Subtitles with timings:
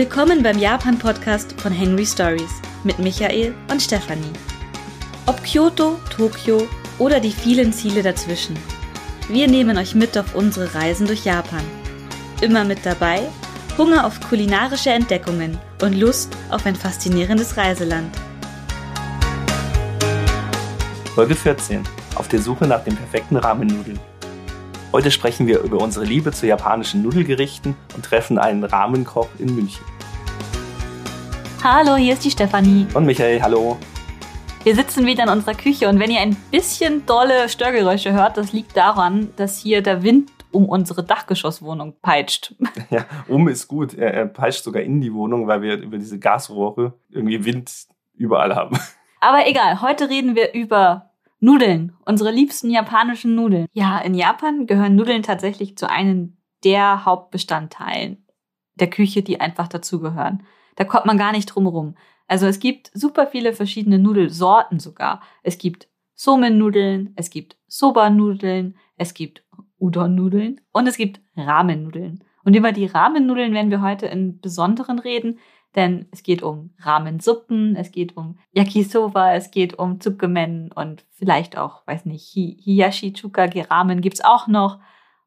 [0.00, 4.32] Willkommen beim Japan-Podcast von Henry Stories mit Michael und Stefanie.
[5.26, 6.66] Ob Kyoto, Tokio
[6.98, 8.58] oder die vielen Ziele dazwischen.
[9.28, 11.60] Wir nehmen euch mit auf unsere Reisen durch Japan.
[12.40, 13.28] Immer mit dabei
[13.76, 18.16] Hunger auf kulinarische Entdeckungen und Lust auf ein faszinierendes Reiseland.
[21.14, 21.82] Folge 14.
[22.14, 24.00] Auf der Suche nach den perfekten Ramen-Nudeln.
[24.92, 29.84] Heute sprechen wir über unsere Liebe zu japanischen Nudelgerichten und treffen einen Rahmenkoch in München.
[31.62, 32.88] Hallo, hier ist die Stefanie.
[32.92, 33.78] Und Michael, hallo.
[34.64, 38.52] Wir sitzen wieder in unserer Küche und wenn ihr ein bisschen dolle Störgeräusche hört, das
[38.52, 42.56] liegt daran, dass hier der Wind um unsere Dachgeschosswohnung peitscht.
[42.90, 43.94] Ja, um ist gut.
[43.94, 47.70] Er, er peitscht sogar in die Wohnung, weil wir über diese Gasrohre irgendwie Wind
[48.16, 48.76] überall haben.
[49.20, 51.09] Aber egal, heute reden wir über
[51.40, 53.66] Nudeln, unsere liebsten japanischen Nudeln.
[53.72, 58.26] Ja, in Japan gehören Nudeln tatsächlich zu einem der Hauptbestandteilen
[58.74, 60.44] der Küche, die einfach dazugehören.
[60.76, 61.96] Da kommt man gar nicht drum rum.
[62.26, 65.20] Also es gibt super viele verschiedene Nudelsorten sogar.
[65.42, 69.42] Es gibt Somen-Nudeln, es gibt Soba-Nudeln, es gibt
[69.78, 72.22] Udon-Nudeln und es gibt Ramen-Nudeln.
[72.44, 75.38] Und über die Ramen-Nudeln werden wir heute in Besonderen reden,
[75.76, 81.56] denn es geht um Ramensuppen, es geht um Yakisoba, es geht um Tsukemen und vielleicht
[81.56, 84.80] auch, weiß nicht, Hiyashi Chuka Ramen gibt's auch noch.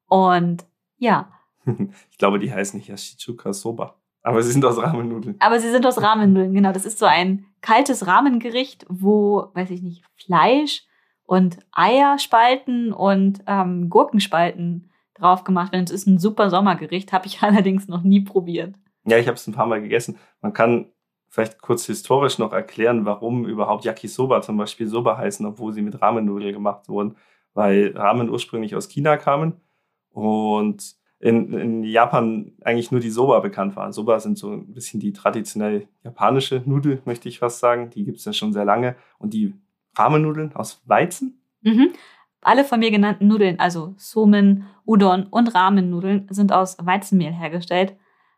[0.07, 0.65] Und
[0.97, 1.31] ja.
[2.11, 3.95] Ich glaube, die heißen Hiyashi Chuka Soba.
[4.21, 5.35] Aber sie sind aus Ramennudeln.
[5.39, 6.71] Aber sie sind aus Ramennudeln, genau.
[6.71, 10.85] Das ist so ein kaltes Rahmengericht, wo, weiß ich nicht, Fleisch
[11.25, 15.85] und Eierspalten und ähm, Gurkenspalten drauf gemacht werden.
[15.85, 18.75] Es ist ein super Sommergericht, habe ich allerdings noch nie probiert.
[19.05, 20.17] Ja, ich habe es ein paar Mal gegessen.
[20.41, 20.87] Man kann
[21.29, 26.01] vielleicht kurz historisch noch erklären, warum überhaupt Yakisoba zum Beispiel Soba heißen, obwohl sie mit
[26.01, 27.15] Ramennudeln gemacht wurden.
[27.53, 29.61] Weil Ramen ursprünglich aus China kamen
[30.09, 33.93] und in, in Japan eigentlich nur die Soba bekannt waren.
[33.93, 37.89] Soba sind so ein bisschen die traditionell japanische Nudel, möchte ich fast sagen.
[37.91, 38.95] Die gibt es ja schon sehr lange.
[39.19, 39.53] Und die
[39.97, 41.41] Ramennudeln aus Weizen?
[41.61, 41.93] Mhm.
[42.41, 47.95] Alle von mir genannten Nudeln, also Somen, Udon und Ramennudeln, sind aus Weizenmehl hergestellt,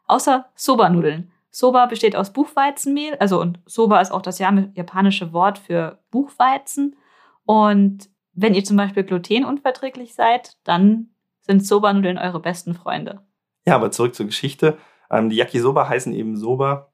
[0.07, 1.31] außer Soba-Nudeln.
[1.51, 6.97] Soba besteht aus Buchweizenmehl, also und Soba ist auch das japanische Wort für Buchweizen.
[7.45, 13.21] Und wenn ihr zum Beispiel glutenunverträglich seid, dann sind Soba-Nudeln eure besten Freunde.
[13.65, 14.77] Ja, aber zurück zur Geschichte.
[15.09, 16.91] Ähm, die Yakisoba heißen eben Soba,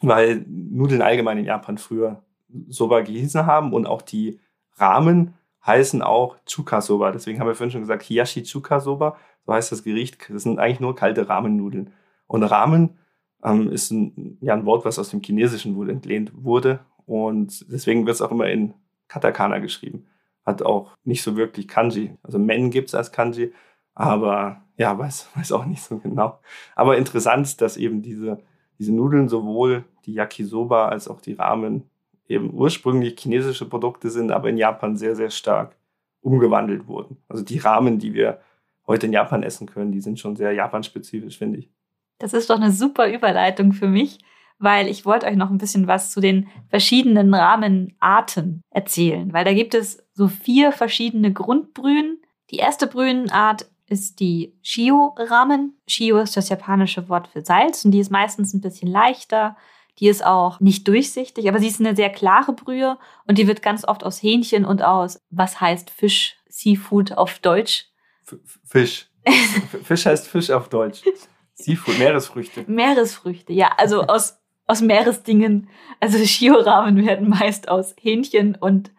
[0.00, 2.22] weil Nudeln allgemein in Japan früher
[2.68, 4.40] Soba gehießen haben und auch die
[4.76, 5.34] Ramen
[5.66, 7.10] heißen auch Chuka-Soba.
[7.10, 10.18] Deswegen haben wir vorhin schon gesagt, Hiyashi Chuka-Soba, so heißt das Gericht.
[10.30, 11.92] Das sind eigentlich nur kalte Ramennudeln.
[12.34, 12.98] Und Ramen
[13.44, 16.80] ähm, ist ein, ja, ein Wort, was aus dem Chinesischen wohl entlehnt wurde.
[17.06, 18.74] Und deswegen wird es auch immer in
[19.06, 20.06] Katakana geschrieben.
[20.44, 22.16] Hat auch nicht so wirklich Kanji.
[22.24, 23.52] Also Men gibt es als Kanji,
[23.94, 26.40] aber ja, weiß, weiß auch nicht so genau.
[26.74, 28.38] Aber interessant, dass eben diese,
[28.80, 31.84] diese Nudeln sowohl die Yakisoba als auch die Ramen
[32.26, 35.76] eben ursprünglich chinesische Produkte sind, aber in Japan sehr, sehr stark
[36.20, 37.16] umgewandelt wurden.
[37.28, 38.40] Also die Ramen, die wir
[38.88, 41.70] heute in Japan essen können, die sind schon sehr japanspezifisch, finde ich.
[42.18, 44.18] Das ist doch eine super Überleitung für mich,
[44.58, 49.52] weil ich wollte euch noch ein bisschen was zu den verschiedenen Rahmenarten erzählen, weil da
[49.52, 52.22] gibt es so vier verschiedene Grundbrühen.
[52.50, 55.78] Die erste Brühenart ist die Shio-Ramen.
[55.88, 59.56] Shio ist das japanische Wort für Salz und die ist meistens ein bisschen leichter.
[59.98, 63.62] Die ist auch nicht durchsichtig, aber sie ist eine sehr klare Brühe und die wird
[63.62, 67.86] ganz oft aus Hähnchen und aus, was heißt Fisch, Seafood auf Deutsch?
[68.26, 69.10] F Fisch.
[69.84, 71.02] Fisch heißt Fisch auf Deutsch.
[71.54, 72.64] Seafood, Meeresfrüchte.
[72.66, 75.68] Meeresfrüchte, ja, also aus, aus Meeresdingen.
[76.00, 78.90] Also Shio-Ramen werden meist aus Hähnchen und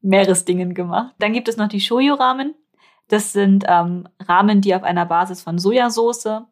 [0.00, 1.14] Meeresdingen gemacht.
[1.18, 2.54] Dann gibt es noch die Shoyu-Ramen.
[3.08, 6.42] Das sind ähm, Ramen, die auf einer Basis von Sojasauce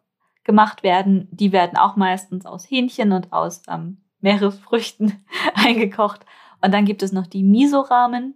[0.44, 1.28] gemacht werden.
[1.30, 6.24] Die werden auch meistens aus Hähnchen und aus ähm, Meeresfrüchten eingekocht.
[6.62, 8.34] Und dann gibt es noch die Miso-Ramen.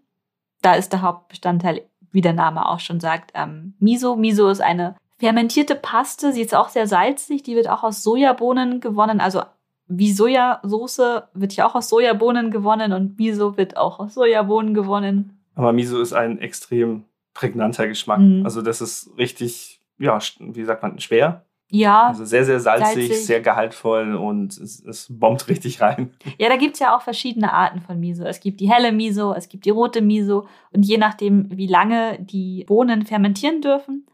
[0.62, 4.16] Da ist der Hauptbestandteil, wie der Name auch schon sagt, ähm, Miso.
[4.16, 6.32] Miso ist eine fermentierte Paste.
[6.32, 7.42] Sie ist auch sehr salzig.
[7.42, 9.20] Die wird auch aus Sojabohnen gewonnen.
[9.20, 9.42] Also
[9.88, 15.40] wie Sojasauce wird ja auch aus Sojabohnen gewonnen und Miso wird auch aus Sojabohnen gewonnen.
[15.54, 17.04] Aber Miso ist ein extrem
[17.34, 18.20] prägnanter Geschmack.
[18.20, 18.44] Mhm.
[18.44, 21.44] Also das ist richtig, ja, wie sagt man, schwer.
[21.70, 22.08] Ja.
[22.08, 23.26] Also sehr, sehr salzig, salzig.
[23.26, 26.14] sehr gehaltvoll und es, es, bombt richtig rein.
[26.38, 28.24] Ja, da gibt es ja auch verschiedene Arten von Miso.
[28.24, 32.18] Es gibt die helle Miso, es gibt die rote Miso und je nachdem, wie lange
[32.20, 34.06] die Bohnen fermentieren dürfen,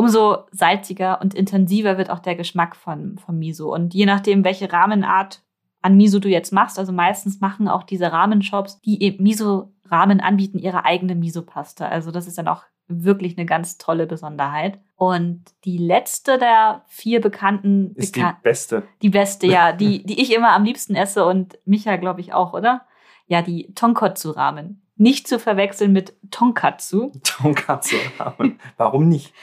[0.00, 3.70] umso salziger und intensiver wird auch der Geschmack von, von Miso.
[3.74, 5.42] Und je nachdem, welche Rahmenart
[5.82, 10.58] an Miso du jetzt machst, also meistens machen auch diese Rahmenshops, die eben Miso-Rahmen anbieten,
[10.58, 11.86] ihre eigene Miso-Paste.
[11.86, 14.80] Also das ist dann auch wirklich eine ganz tolle Besonderheit.
[14.96, 18.82] Und die letzte der vier bekannten Ist Bekan die beste.
[19.02, 22.54] die beste, ja, die, die ich immer am liebsten esse und Micha, glaube ich, auch,
[22.54, 22.86] oder?
[23.26, 24.80] Ja, die Tonkotsu-Ramen.
[24.96, 27.12] Nicht zu verwechseln mit Tonkatsu.
[27.22, 28.58] Tonkatsu Ramen.
[28.78, 29.34] Warum nicht?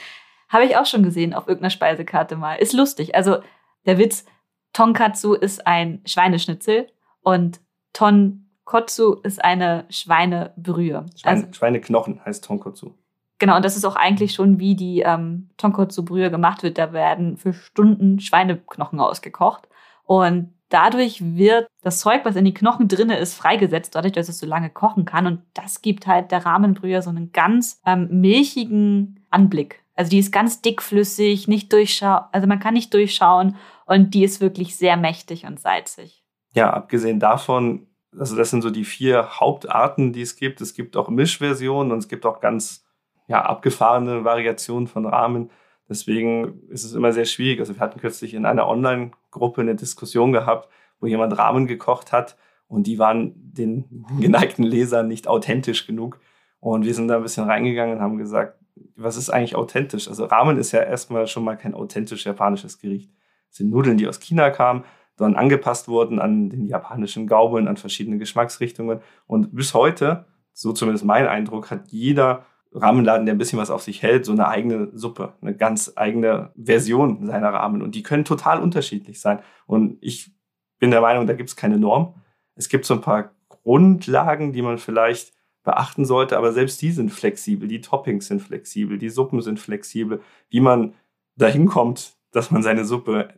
[0.48, 2.54] Habe ich auch schon gesehen auf irgendeiner Speisekarte mal.
[2.54, 3.14] Ist lustig.
[3.14, 3.38] Also
[3.86, 4.24] der Witz,
[4.72, 6.88] Tonkatsu ist ein Schweineschnitzel
[7.20, 7.60] und
[7.92, 11.06] Tonkotsu ist eine Schweinebrühe.
[11.16, 12.92] Schweine, Also, Schweineknochen heißt Tonkotsu.
[13.38, 16.78] genau, und das ist auch eigentlich schon, wie die ähm, Tonkotsu-Brühe gemacht wird.
[16.78, 19.68] Da werden für Stunden Schweineknochen ausgekocht.
[20.04, 24.38] Und dadurch wird das Zeug, was in die Knochen drinne ist, freigesetzt, dadurch, dass es
[24.38, 25.26] so lange kochen kann.
[25.26, 29.82] Und das gibt halt der Rahmenbrühe so einen ganz ähm, milchigen Anblick.
[29.98, 34.40] Also die ist ganz dickflüssig, nicht durchschau also man kann nicht durchschauen und die ist
[34.40, 36.22] wirklich sehr mächtig und salzig.
[36.54, 40.60] Ja, abgesehen davon, also das sind so die vier Hauptarten, die es gibt.
[40.60, 42.86] Es gibt auch Mischversionen und es gibt auch ganz
[43.26, 45.50] ja, abgefahrene Variationen von Ramen.
[45.88, 47.58] Deswegen ist es immer sehr schwierig.
[47.58, 50.68] Also wir hatten kürzlich in einer Online-Gruppe eine Diskussion gehabt,
[51.00, 52.36] wo jemand Ramen gekocht hat
[52.68, 56.20] und die waren den geneigten Lesern nicht authentisch genug.
[56.60, 58.58] Und wir sind da ein bisschen reingegangen und haben gesagt,
[58.96, 60.08] was ist eigentlich authentisch?
[60.08, 63.10] Also Ramen ist ja erstmal schon mal kein authentisch japanisches Gericht.
[63.50, 64.84] Es sind Nudeln, die aus China kamen,
[65.16, 69.00] dann angepasst wurden an den japanischen Gaumen, an verschiedene Geschmacksrichtungen.
[69.26, 73.82] Und bis heute, so zumindest mein Eindruck, hat jeder Ramenladen, der ein bisschen was auf
[73.82, 77.82] sich hält, so eine eigene Suppe, eine ganz eigene Version seiner Ramen.
[77.82, 79.40] Und die können total unterschiedlich sein.
[79.66, 80.32] Und ich
[80.78, 82.14] bin der Meinung, da gibt es keine Norm.
[82.54, 85.32] Es gibt so ein paar Grundlagen, die man vielleicht
[85.68, 90.22] beachten sollte, aber selbst die sind flexibel, die Toppings sind flexibel, die Suppen sind flexibel,
[90.48, 90.94] wie man
[91.36, 93.34] dahin kommt, dass man seine Suppe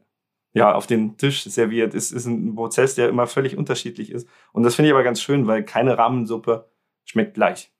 [0.53, 4.29] ja auf den Tisch serviert, ist, ist ein Prozess, der immer völlig unterschiedlich ist.
[4.53, 6.71] Und das finde ich aber ganz schön, weil keine Ramensuppe
[7.05, 7.73] schmeckt gleich.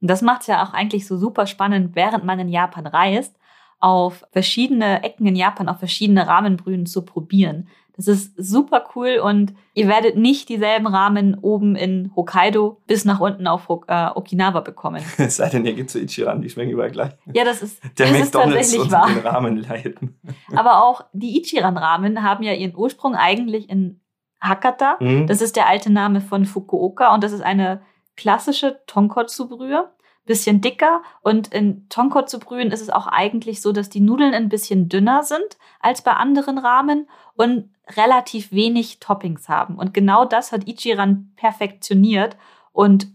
[0.00, 3.36] Und das macht es ja auch eigentlich so super spannend, während man in Japan reist,
[3.78, 7.68] auf verschiedene Ecken in Japan, auf verschiedene Rahmenbrühen zu probieren.
[7.96, 13.20] Das ist super cool und ihr werdet nicht dieselben Ramen oben in Hokkaido bis nach
[13.20, 15.02] unten auf äh, Okinawa bekommen.
[15.18, 17.12] Es sei denn, ihr geht zu Ichiran, die schmecken überall gleich.
[17.32, 19.06] Ja, das ist, Der das ist McDonalds tatsächlich und wahr.
[19.08, 20.18] den Ramen leiten.
[20.56, 24.00] Aber auch die Ichiran-Ramen haben ja ihren Ursprung eigentlich in
[24.40, 24.96] Hakata.
[25.00, 25.26] Mhm.
[25.26, 27.82] Das ist der alte Name von Fukuoka und das ist eine
[28.16, 29.90] klassische Tonkotsu-Brühe.
[30.26, 34.88] Bisschen dicker und in Tonkotsu-Brühen ist es auch eigentlich so, dass die Nudeln ein bisschen
[34.88, 39.76] dünner sind als bei anderen Ramen und relativ wenig Toppings haben.
[39.76, 42.36] Und genau das hat Ichiran perfektioniert
[42.72, 43.08] und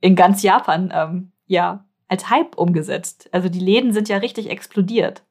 [0.00, 3.28] in ganz Japan ähm, ja als Hype umgesetzt.
[3.32, 5.22] Also die Läden sind ja richtig explodiert.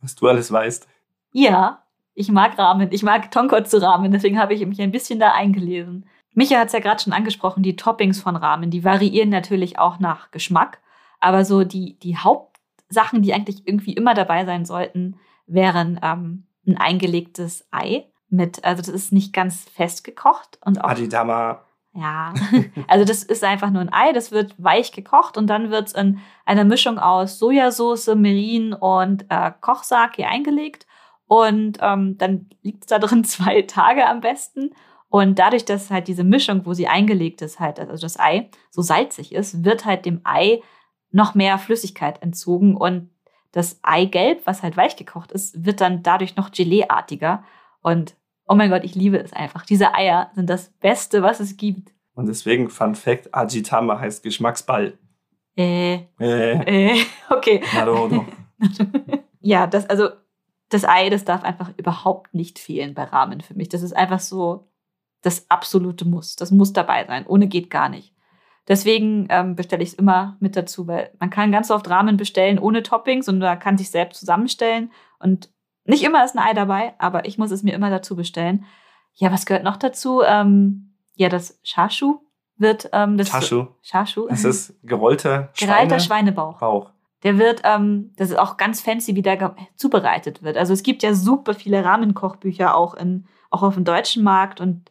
[0.00, 0.88] Was du alles weißt.
[1.32, 1.84] Ja,
[2.14, 2.88] ich mag Ramen.
[2.92, 6.06] Ich mag Tonkotsu-Ramen, deswegen habe ich mich ein bisschen da eingelesen.
[6.32, 10.00] Micha hat es ja gerade schon angesprochen, die Toppings von Ramen, die variieren natürlich auch
[10.00, 10.80] nach Geschmack.
[11.20, 15.16] Aber so die, die Hauptsachen, die eigentlich irgendwie immer dabei sein sollten,
[15.46, 20.90] wären ähm, ein eingelegtes Ei mit, also das ist nicht ganz fest gekocht und auch
[20.90, 21.64] Adidama.
[21.92, 22.34] ja,
[22.88, 25.92] also das ist einfach nur ein Ei, das wird weich gekocht und dann wird es
[25.92, 30.86] in einer Mischung aus Sojasauce, Mirin und äh, Kochsake eingelegt
[31.26, 34.70] und ähm, dann liegt es da drin zwei Tage am besten
[35.14, 38.82] und dadurch, dass halt diese Mischung, wo sie eingelegt ist, halt, also das Ei so
[38.82, 40.60] salzig ist, wird halt dem Ei
[41.12, 43.13] noch mehr Flüssigkeit entzogen und
[43.54, 47.44] das Eigelb, was halt weich gekocht ist, wird dann dadurch noch Geleeartiger
[47.82, 48.16] und
[48.48, 49.64] oh mein Gott, ich liebe es einfach.
[49.64, 51.92] Diese Eier sind das Beste, was es gibt.
[52.14, 54.98] Und deswegen, Fun Fact, Ajitama heißt Geschmacksball.
[55.56, 57.62] Äh, Äh, äh, okay.
[57.74, 58.26] Naruto.
[59.40, 60.08] ja, das, also,
[60.68, 63.68] das Ei, das darf einfach überhaupt nicht fehlen bei Ramen für mich.
[63.68, 64.68] Das ist einfach so
[65.22, 66.34] das absolute Muss.
[66.36, 67.24] Das muss dabei sein.
[67.26, 68.13] Ohne geht gar nicht.
[68.66, 72.58] Deswegen ähm, bestelle ich es immer mit dazu, weil man kann ganz oft Ramen bestellen
[72.58, 74.90] ohne Toppings und man kann sich selbst zusammenstellen.
[75.18, 75.50] Und
[75.84, 78.64] nicht immer ist ein Ei dabei, aber ich muss es mir immer dazu bestellen.
[79.12, 80.22] Ja, was gehört noch dazu?
[80.22, 82.20] Ähm, ja, das Chashu
[82.56, 83.66] wird ähm, das Chashu.
[83.82, 84.26] Chashu.
[84.28, 86.58] Das ist gerollter gereihter Schweine Schweinebauch.
[86.58, 86.90] Bauch.
[87.22, 90.56] Der wird, ähm, das ist auch ganz fancy, wie der zubereitet wird.
[90.56, 94.90] Also es gibt ja super viele Rahmenkochbücher auch in, auch auf dem deutschen Markt und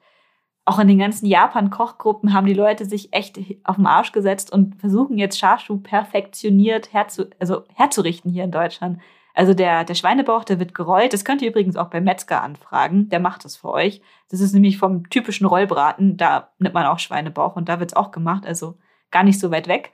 [0.65, 4.75] auch in den ganzen Japan-Kochgruppen haben die Leute sich echt auf den Arsch gesetzt und
[4.75, 8.99] versuchen jetzt Chashu perfektioniert herzu, also herzurichten hier in Deutschland.
[9.33, 11.11] Also der, der Schweinebauch, der wird gerollt.
[11.11, 13.09] Das könnt ihr übrigens auch beim Metzger anfragen.
[13.09, 14.01] Der macht das für euch.
[14.29, 16.17] Das ist nämlich vom typischen Rollbraten.
[16.17, 18.45] Da nimmt man auch Schweinebauch und da wird's auch gemacht.
[18.45, 18.77] Also
[19.11, 19.91] gar nicht so weit weg.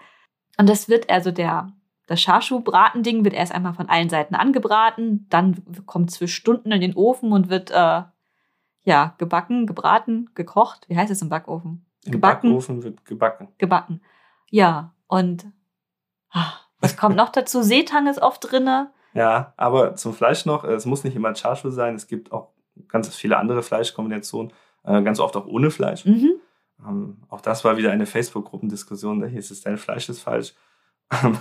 [0.58, 1.72] Und das wird also der,
[2.08, 5.26] das Chashu-Bratending wird erst einmal von allen Seiten angebraten.
[5.30, 8.02] Dann kommt es für Stunden in den Ofen und wird, äh,
[8.84, 10.86] ja, gebacken, gebraten, gekocht.
[10.88, 11.86] Wie heißt es im Backofen?
[12.06, 12.50] Im Gebacken.
[12.50, 13.50] Backofen wird gebacken.
[13.58, 14.02] Gebacken.
[14.50, 15.46] Ja, und
[16.32, 17.62] ah, Was kommt noch dazu?
[17.64, 18.92] Seetang ist oft drinne.
[19.14, 22.50] Ja, aber zum Fleisch noch, es muss nicht immer Chashu sein, es gibt auch
[22.88, 26.06] ganz viele andere Fleischkombinationen, äh, ganz oft auch ohne Fleisch.
[26.06, 26.34] Mhm.
[26.86, 30.54] Ähm, auch das war wieder eine Facebook-Gruppendiskussion, da hieß es, dein Fleisch ist falsch.
[31.24, 31.40] Ähm,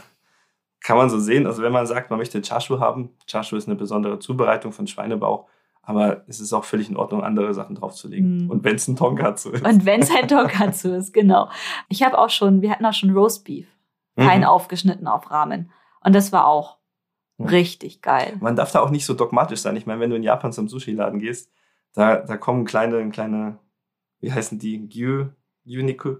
[0.80, 3.76] Kann man so sehen, also wenn man sagt, man möchte Chashu haben, Chashu ist eine
[3.76, 5.46] besondere Zubereitung von Schweinebauch,
[5.88, 8.44] aber es ist auch völlig in Ordnung, andere Sachen draufzulegen.
[8.44, 8.50] Mhm.
[8.50, 9.64] Und wenn es ein Tonkatsu ist.
[9.66, 11.48] Und wenn es ein Tonkatsu ist, genau.
[11.88, 13.66] Ich habe auch schon, wir hatten auch schon Roastbeef,
[14.18, 14.46] fein Mhm.
[14.46, 15.70] aufgeschnitten auf Ramen.
[16.04, 16.76] Und das war auch
[17.38, 17.46] Mhm.
[17.46, 18.36] richtig geil.
[18.40, 19.76] Man darf da auch nicht so dogmatisch sein.
[19.76, 21.50] Ich meine, wenn du in Japan zum Sushi-Laden gehst,
[21.94, 23.58] da, da kommen kleine, kleine,
[24.20, 24.88] wie heißen die?
[24.90, 25.28] Gyu,
[25.64, 26.16] Gyuniku?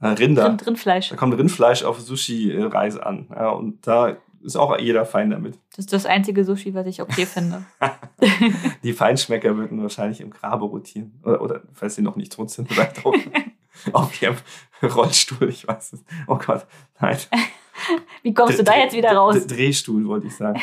[0.00, 0.48] Äh, Rinder.
[0.48, 1.10] Drin, Rindfleisch.
[1.10, 3.28] Da kommt Rindfleisch auf Sushi-Reise an.
[3.30, 5.58] Ja, und da ist auch jeder fein damit.
[5.70, 7.64] Das ist das einzige Sushi, was ich okay finde.
[8.82, 11.18] Die Feinschmecker würden wahrscheinlich im Grabe rotieren.
[11.22, 13.14] Oder, oder falls sie noch nicht tot sind, vielleicht auch
[13.92, 14.36] auf ihrem
[14.82, 15.48] Rollstuhl.
[15.48, 16.04] Ich weiß es.
[16.26, 16.66] Oh Gott,
[17.00, 17.18] nein.
[18.22, 19.46] Wie kommst du da jetzt wieder raus?
[19.46, 20.60] Drehstuhl, wollte ich sagen.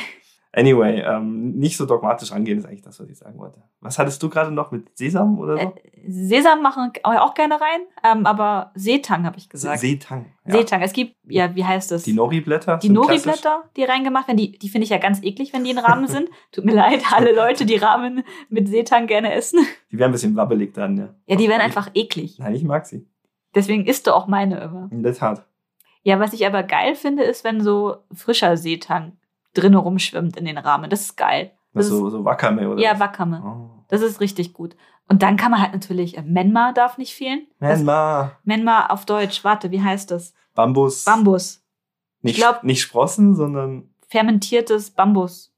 [0.57, 3.61] Anyway, ähm, nicht so dogmatisch rangehen ist eigentlich das, was ich sagen wollte.
[3.79, 5.67] Was hattest du gerade noch mit Sesam oder so?
[5.67, 5.71] Äh,
[6.07, 9.79] Sesam machen wir auch gerne rein, ähm, aber Seetang habe ich gesagt.
[9.81, 10.25] Seetang.
[10.47, 10.53] Ja.
[10.53, 10.81] Seetang.
[10.81, 12.01] Es gibt, ja, wie heißt das?
[12.01, 12.77] Die Nori-Blätter.
[12.77, 12.89] Die.
[12.89, 16.07] Nori-Blätter, die reingemacht werden, die, die finde ich ja ganz eklig, wenn die in Rahmen
[16.07, 16.27] sind.
[16.51, 19.59] Tut mir leid, alle Leute, die Rahmen mit Seetang gerne essen.
[19.91, 21.13] Die werden ein bisschen wabbelig dann, ja.
[21.27, 22.39] Ja, die werden einfach eklig.
[22.39, 23.07] Nein, ich mag sie.
[23.53, 24.89] Deswegen isst du auch meine immer.
[24.91, 25.45] In der Tat.
[26.01, 29.17] Ja, was ich aber geil finde, ist, wenn so frischer Seetang
[29.57, 30.89] drinnen rumschwimmt in den Rahmen.
[30.89, 31.51] Das ist geil.
[31.73, 32.99] Das so, so Wakame oder ist, ja?
[32.99, 33.41] Wakame.
[33.45, 33.83] Oh.
[33.89, 34.75] Das ist richtig gut.
[35.07, 37.47] Und dann kann man halt natürlich, äh, Menma darf nicht fehlen.
[37.59, 38.31] Menma.
[38.43, 40.33] Menma auf Deutsch, warte, wie heißt das?
[40.55, 41.05] Bambus.
[41.05, 41.63] Bambus.
[42.21, 45.53] Nicht, Ich glaub- nicht Sprossen, sondern Fermentiertes Bambus.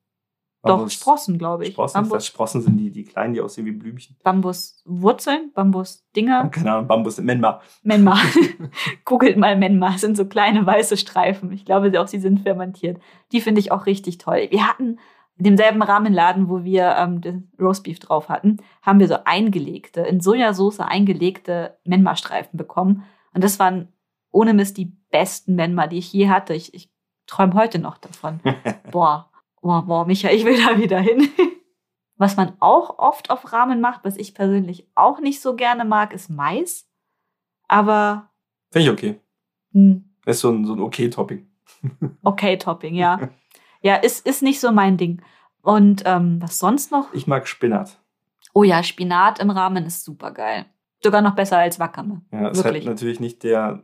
[0.62, 0.94] Doch, Bambus.
[0.94, 1.74] Sprossen, glaube ich.
[1.74, 4.18] Sprossen, ich dachte, Bambus, Sprossen sind die, die kleinen, die aussehen wie Blümchen.
[4.24, 6.50] Bambuswurzeln, Bambusdinger.
[6.52, 7.62] Keine Ahnung, Bambus, Menma.
[7.84, 8.18] Menma.
[9.06, 9.92] Googelt mal Menma.
[9.94, 11.52] Das sind so kleine weiße Streifen.
[11.54, 13.00] Ich glaube auch, sie sind fermentiert.
[13.32, 14.48] Die finde ich auch richtig toll.
[14.50, 15.00] Wir hatten
[15.40, 20.20] in demselben Rahmenladen, wo wir ähm, den Roastbeef drauf hatten, haben wir so eingelegte, in
[20.20, 23.06] Sojasauce eingelegte Menma-Streifen bekommen.
[23.34, 23.88] Und das waren
[24.32, 26.54] ohne Mist die besten Menma, die ich je hatte.
[26.54, 26.92] Ich, ich
[27.26, 28.42] träume heute noch davon.
[28.92, 29.29] Boah,
[29.62, 31.28] boah, boah, Micha, ich will da wieder hin.
[32.18, 36.12] Was man auch oft auf Ramen macht, was ich persönlich auch nicht so gerne mag,
[36.14, 36.86] ist Mais.
[37.70, 38.30] Aber
[38.72, 39.22] Finde ich okay.
[39.72, 41.48] hm, Das ist so ein, so ein okay-Topping.
[42.24, 43.30] okay, Topping, ja.
[43.82, 45.22] ja, ist, ist nicht so mein Ding.
[45.62, 47.14] Und ähm, was sonst noch?
[47.14, 47.98] Ich mag Spinat.
[48.54, 50.66] Oh ja, Spinat im Ramen ist super geil.
[51.02, 52.22] Sogar noch besser als Wakame.
[52.34, 52.84] Ja, ist Wirklich.
[52.86, 53.84] halt natürlich nicht der,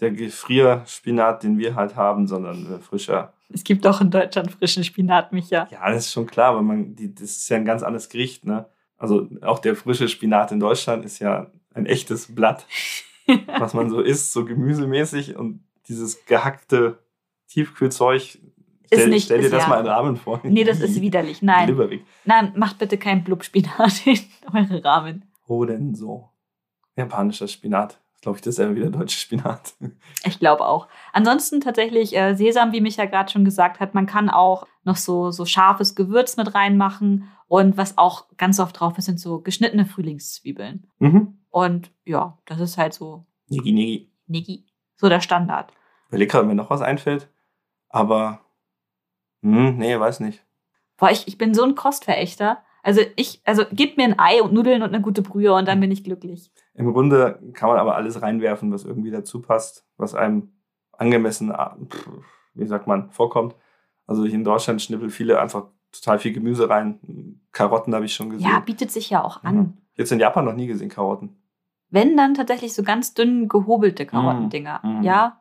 [0.00, 3.32] der Gefrierspinat, den wir halt haben, sondern äh, frischer.
[3.52, 5.66] Es gibt auch in Deutschland frischen Spinat, Micha.
[5.70, 8.44] Ja, das ist schon klar, aber man, die, das ist ja ein ganz anderes Gericht,
[8.44, 8.66] ne?
[8.96, 12.66] Also auch der frische Spinat in Deutschland ist ja ein echtes Blatt,
[13.58, 16.98] was man so isst, so gemüsemäßig und dieses gehackte
[17.48, 18.38] Tiefkühlzeug.
[18.92, 20.40] Stell, nicht- stell dir ist das ja- mal in Rahmen vor.
[20.42, 21.42] Nee, das ist widerlich.
[21.42, 22.04] Nein, Glibberig.
[22.24, 24.18] nein, macht bitte kein Blubspinat in
[24.52, 25.24] eure Ramen.
[25.46, 26.28] Wo denn so?
[26.96, 28.00] Japanischer Spinat.
[28.20, 29.74] Glaube ich, das ist ja wieder deutscher Spinat.
[30.24, 30.88] Ich glaube auch.
[31.14, 35.30] Ansonsten tatsächlich äh, Sesam, wie Micha gerade schon gesagt hat, man kann auch noch so,
[35.30, 37.28] so scharfes Gewürz mit reinmachen.
[37.48, 40.86] Und was auch ganz oft drauf ist, sind so geschnittene Frühlingszwiebeln.
[40.98, 41.38] Mhm.
[41.48, 44.12] Und ja, das ist halt so Nigi, nigi.
[44.26, 44.66] Niggi.
[44.96, 45.72] So der Standard.
[46.10, 47.28] Lecker, wenn mir noch was einfällt.
[47.88, 48.40] Aber,
[49.42, 50.44] hm, nee, weiß nicht.
[50.96, 52.62] Boah, ich, ich bin so ein Kostverächter.
[52.82, 55.80] Also ich, also gib mir ein Ei und Nudeln und eine gute Brühe und dann
[55.80, 56.50] bin ich glücklich.
[56.74, 60.52] Im Grunde kann man aber alles reinwerfen, was irgendwie dazu passt, was einem
[60.92, 61.76] angemessen, ah,
[62.54, 63.54] wie sagt man, vorkommt.
[64.06, 67.40] Also hier in Deutschland schnippeln viele einfach total viel Gemüse rein.
[67.52, 68.48] Karotten habe ich schon gesehen.
[68.48, 69.56] Ja, bietet sich ja auch an.
[69.56, 69.66] Ja.
[69.96, 71.36] Jetzt in Japan noch nie gesehen, Karotten.
[71.90, 74.80] Wenn dann tatsächlich so ganz dünn gehobelte Karottendinger.
[74.82, 75.02] Mm, mm.
[75.02, 75.40] Ja.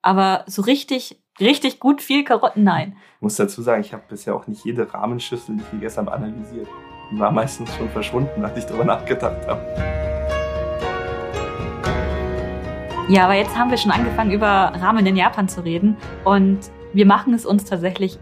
[0.00, 2.96] Aber so richtig, richtig gut viel Karotten, nein.
[3.16, 6.12] Ich muss dazu sagen, ich habe bisher auch nicht jede Rahmenschüssel, die ich gegessen habe,
[6.12, 6.68] analysiert.
[7.12, 10.17] Die war meistens schon verschwunden, als ich darüber nachgedacht habe.
[13.10, 15.96] Ja, aber jetzt haben wir schon angefangen, über Ramen in Japan zu reden.
[16.26, 16.58] Und
[16.92, 18.18] wir machen es uns tatsächlich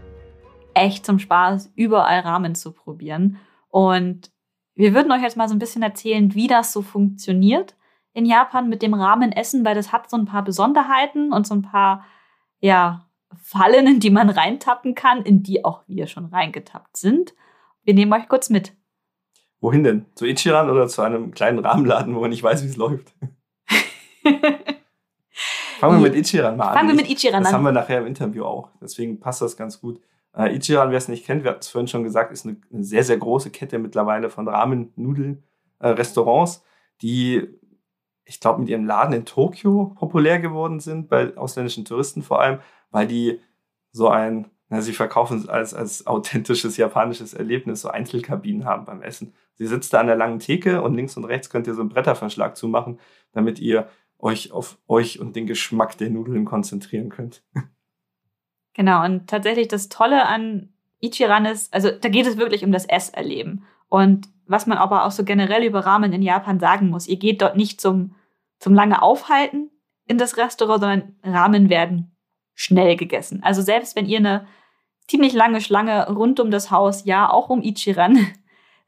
[0.73, 3.37] echt zum Spaß, überall Ramen zu probieren.
[3.67, 4.31] Und
[4.75, 7.75] wir würden euch jetzt mal so ein bisschen erzählen, wie das so funktioniert
[8.13, 11.63] in Japan mit dem Ramenessen, weil das hat so ein paar Besonderheiten und so ein
[11.63, 12.05] paar,
[12.59, 13.03] ja,
[13.41, 17.35] Fallen, in die man reintappen kann, in die auch wir schon reingetappt sind.
[17.83, 18.73] Wir nehmen euch kurz mit.
[19.59, 20.05] Wohin denn?
[20.15, 23.13] Zu Ichiran oder zu einem kleinen Rahmenladen, wo man nicht weiß, wie es läuft?
[25.79, 26.73] Fangen wir mit Ichiran mal an.
[26.73, 27.73] Fangen wir mit Ich- Ichiran Das haben an.
[27.73, 28.69] wir nachher im Interview auch.
[28.81, 29.99] Deswegen passt das ganz gut.
[30.35, 32.83] Äh, Ichiran, wer es nicht kennt, wir hatten es vorhin schon gesagt, ist eine, eine
[32.83, 36.63] sehr, sehr große Kette mittlerweile von Ramen-Nudeln-Restaurants,
[37.01, 37.47] die,
[38.25, 42.59] ich glaube, mit ihrem Laden in Tokio populär geworden sind, bei ausländischen Touristen vor allem,
[42.91, 43.39] weil die
[43.91, 49.01] so ein, na, sie verkaufen es als, als authentisches japanisches Erlebnis, so Einzelkabinen haben beim
[49.01, 49.33] Essen.
[49.55, 51.89] Sie sitzt da an der langen Theke und links und rechts könnt ihr so einen
[51.89, 52.99] Bretterverschlag zumachen,
[53.31, 53.87] damit ihr
[54.19, 57.43] euch auf euch und den Geschmack der Nudeln konzentrieren könnt.
[58.73, 62.85] Genau, und tatsächlich das Tolle an Ichiran ist, also da geht es wirklich um das
[62.85, 63.65] Esserleben.
[63.89, 67.41] Und was man aber auch so generell über Ramen in Japan sagen muss, ihr geht
[67.41, 68.13] dort nicht zum,
[68.59, 69.71] zum lange Aufhalten
[70.05, 72.15] in das Restaurant, sondern Ramen werden
[72.53, 73.41] schnell gegessen.
[73.41, 74.47] Also selbst wenn ihr eine
[75.07, 78.27] ziemlich lange Schlange rund um das Haus, ja auch um Ichiran,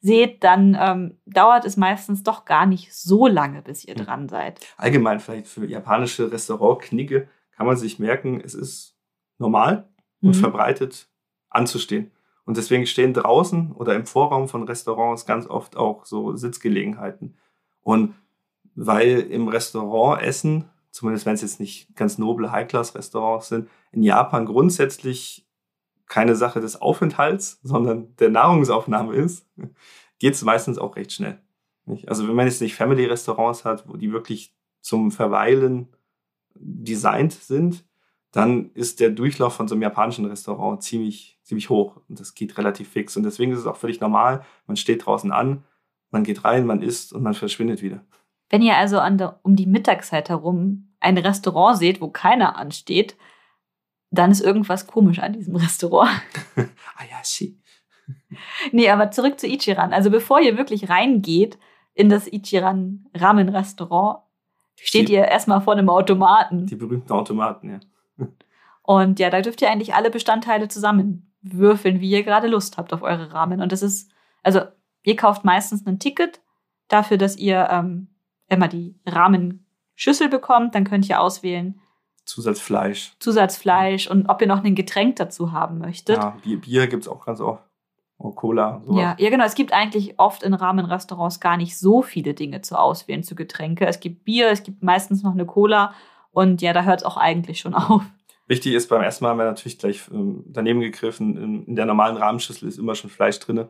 [0.01, 4.60] seht, dann ähm, dauert es meistens doch gar nicht so lange, bis ihr dran seid.
[4.77, 8.96] Allgemein vielleicht für japanische Restaurantknigge kann man sich merken, es ist
[9.38, 9.89] normal
[10.22, 10.39] und mhm.
[10.39, 11.10] verbreitet
[11.50, 12.12] anzustehen.
[12.46, 17.38] Und deswegen stehen draußen oder im Vorraum von Restaurants ganz oft auch so Sitzgelegenheiten.
[17.82, 18.15] Und
[18.75, 24.46] weil im Restaurant Essen, zumindest wenn es jetzt nicht ganz noble High-Class-Restaurants sind, in Japan
[24.46, 25.46] grundsätzlich
[26.09, 29.47] keine Sache des Aufenthalts, sondern der Nahrungsaufnahme ist,
[30.19, 31.39] geht es meistens auch recht schnell.
[32.07, 35.87] Also wenn man jetzt nicht Family-Restaurants hat, wo die wirklich zum Verweilen
[36.55, 37.85] designt sind,
[38.31, 42.57] dann ist der Durchlauf von so einem japanischen Restaurant ziemlich, ziemlich hoch und das geht
[42.57, 43.17] relativ fix.
[43.17, 44.43] Und deswegen ist es auch völlig normal.
[44.67, 45.63] Man steht draußen an,
[46.11, 48.03] man geht rein, man isst und man verschwindet wieder.
[48.49, 53.15] Wenn ihr also der, um die Mittagszeit herum ein Restaurant seht, wo keiner ansteht,
[54.11, 56.09] dann ist irgendwas komisch an diesem Restaurant.
[56.55, 57.59] ah ja, sie.
[58.71, 59.93] Nee, aber zurück zu Ichiran.
[59.93, 61.59] Also bevor ihr wirklich reingeht
[61.93, 64.23] in das Ichiran Ramen Restaurant,
[64.75, 66.65] steht die, ihr erstmal vor einem Automaten.
[66.65, 67.79] Die berühmten Automaten, ja.
[68.83, 73.03] Und ja, da dürft ihr eigentlich alle Bestandteile zusammenwürfeln, wie ihr gerade Lust habt auf
[73.03, 73.61] eure Ramen.
[73.61, 74.11] Und das ist,
[74.41, 74.61] also
[75.03, 76.41] ihr kauft meistens ein Ticket
[76.87, 78.07] dafür, dass ihr ähm,
[78.47, 80.73] immer die Rahmenschüssel bekommt.
[80.73, 81.79] Dann könnt ihr auswählen,
[82.29, 83.13] Zusatzfleisch.
[83.19, 86.17] Zusatzfleisch und ob ihr noch ein Getränk dazu haben möchtet.
[86.17, 87.63] Ja, Bier, Bier gibt es auch ganz oft.
[88.17, 88.81] Oh, Cola.
[88.86, 89.01] Sowas.
[89.01, 89.45] Ja, ja, genau.
[89.45, 93.87] Es gibt eigentlich oft in Rahmenrestaurants gar nicht so viele Dinge zu auswählen zu Getränke.
[93.87, 95.94] Es gibt Bier, es gibt meistens noch eine Cola
[96.31, 98.03] und ja, da hört es auch eigentlich schon auf.
[98.48, 101.37] Wichtig ist, beim ersten Mal haben wir natürlich gleich ähm, daneben gegriffen.
[101.37, 103.68] In, in, der normalen Rahmenschüssel ist immer schon Fleisch drin.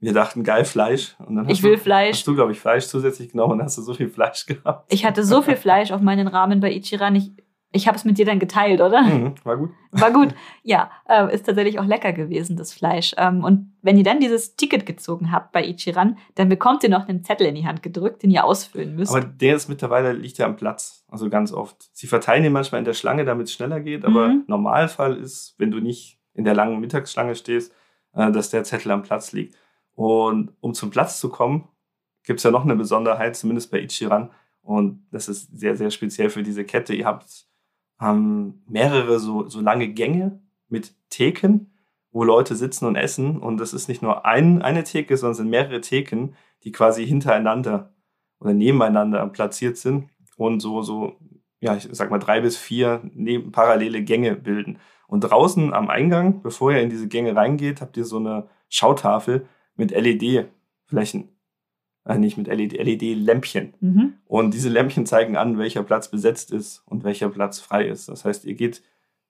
[0.00, 1.16] Wir dachten, geil, Fleisch.
[1.26, 2.18] Und dann ich will du, Fleisch.
[2.18, 4.92] Hast du, glaube ich, Fleisch zusätzlich genommen und hast du so viel Fleisch gehabt.
[4.92, 7.16] Ich hatte so viel Fleisch auf meinen Rahmen bei Ichiran.
[7.16, 7.32] Ich,
[7.70, 9.02] ich habe es mit dir dann geteilt, oder?
[9.02, 9.70] Mhm, war gut.
[9.90, 10.34] War gut.
[10.62, 13.14] Ja, äh, ist tatsächlich auch lecker gewesen, das Fleisch.
[13.18, 17.08] Ähm, und wenn ihr dann dieses Ticket gezogen habt bei Ichiran, dann bekommt ihr noch
[17.08, 19.14] einen Zettel in die Hand gedrückt, den ihr ausfüllen müsst.
[19.14, 21.04] Aber der ist mittlerweile, liegt ja am Platz.
[21.08, 21.90] Also ganz oft.
[21.92, 24.06] Sie verteilen ihn manchmal in der Schlange, damit es schneller geht.
[24.06, 24.44] Aber mhm.
[24.46, 27.74] Normalfall ist, wenn du nicht in der langen Mittagsschlange stehst,
[28.14, 29.56] äh, dass der Zettel am Platz liegt.
[29.94, 31.68] Und um zum Platz zu kommen,
[32.24, 34.30] gibt es ja noch eine Besonderheit, zumindest bei Ichiran.
[34.62, 36.94] Und das ist sehr, sehr speziell für diese Kette.
[36.94, 37.48] Ihr habt
[37.98, 41.72] haben mehrere so, so lange Gänge mit Theken,
[42.12, 43.38] wo Leute sitzen und essen.
[43.38, 46.34] Und das ist nicht nur ein, eine Theke, sondern es sind mehrere Theken,
[46.64, 47.94] die quasi hintereinander
[48.40, 51.16] oder nebeneinander platziert sind und so, so,
[51.60, 54.78] ja, ich sag mal drei bis vier neben, parallele Gänge bilden.
[55.08, 59.46] Und draußen am Eingang, bevor ihr in diese Gänge reingeht, habt ihr so eine Schautafel
[59.74, 61.37] mit LED-Flächen
[62.08, 63.74] äh, nicht mit LED, LED-Lämpchen.
[63.80, 64.14] Mhm.
[64.26, 68.08] Und diese Lämpchen zeigen an, welcher Platz besetzt ist und welcher Platz frei ist.
[68.08, 68.82] Das heißt, ihr geht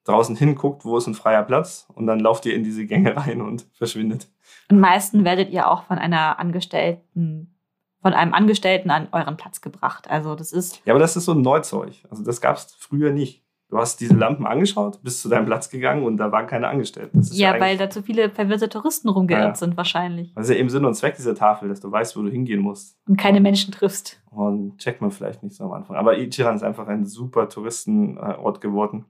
[0.04, 3.16] draußen hin, guckt, wo ist ein freier Platz und dann lauft ihr in diese Gänge
[3.26, 4.28] rein und verschwindet.
[4.70, 7.54] Und meistens werdet ihr auch von einer Angestellten
[8.00, 10.08] von einem Angestellten an euren Platz gebracht.
[10.08, 10.80] Also das ist.
[10.84, 11.94] Ja, aber das ist so ein Neuzeug.
[12.08, 13.42] Also das gab es früher nicht.
[13.70, 17.20] Du hast diese Lampen angeschaut, bist zu deinem Platz gegangen und da waren keine Angestellten.
[17.32, 19.54] ja, ja weil da zu viele verwirrte Touristen rumgeirrt ja.
[19.54, 20.32] sind wahrscheinlich.
[20.34, 22.60] Das ist ja eben Sinn und Zweck dieser Tafel, dass du weißt, wo du hingehen
[22.60, 22.96] musst.
[23.06, 24.22] Und keine Menschen triffst.
[24.30, 25.96] Und checkt man vielleicht nicht so am Anfang.
[25.96, 29.04] Aber Ichiran ist einfach ein super Touristenort geworden.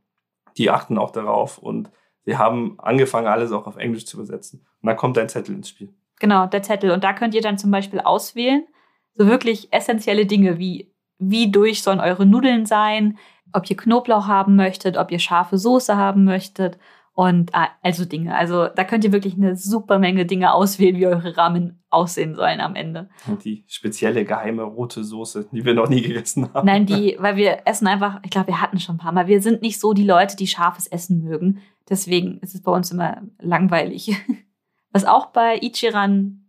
[0.57, 1.93] Die achten auch darauf und
[2.25, 4.67] sie haben angefangen, alles auch auf Englisch zu übersetzen.
[4.83, 5.95] Und da kommt dein Zettel ins Spiel.
[6.19, 6.91] Genau, der Zettel.
[6.91, 8.67] Und da könnt ihr dann zum Beispiel auswählen,
[9.15, 13.19] so wirklich essentielle Dinge wie, wie durch sollen eure Nudeln sein,
[13.53, 16.79] ob ihr Knoblauch haben möchtet, ob ihr scharfe Soße haben möchtet
[17.19, 18.37] und ah, also Dinge.
[18.37, 22.61] Also da könnt ihr wirklich eine super Menge Dinge auswählen, wie eure Ramen aussehen sollen
[22.61, 23.09] am Ende.
[23.27, 26.65] Und die spezielle geheime rote Soße, die wir noch nie gegessen haben.
[26.65, 29.27] Nein, die, weil wir essen einfach, ich glaube, wir hatten schon ein paar Mal.
[29.27, 31.61] Wir sind nicht so die Leute, die scharfes Essen mögen.
[31.89, 34.17] Deswegen ist es bei uns immer langweilig.
[34.93, 36.45] Was auch bei Ichiran,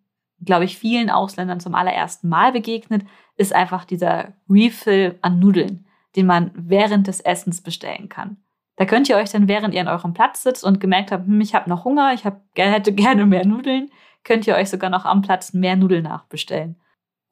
[0.46, 3.06] glaube ich, vielen Ausländern zum allerersten Mal begegnet,
[3.38, 8.38] ist einfach dieser Refill an Nudeln den man während des Essens bestellen kann.
[8.76, 11.42] Da könnt ihr euch dann, während ihr an eurem Platz sitzt und gemerkt habt, hm,
[11.42, 13.92] ich habe noch Hunger, ich hab, hätte gerne mehr Nudeln,
[14.24, 16.80] könnt ihr euch sogar noch am Platz mehr Nudeln nachbestellen.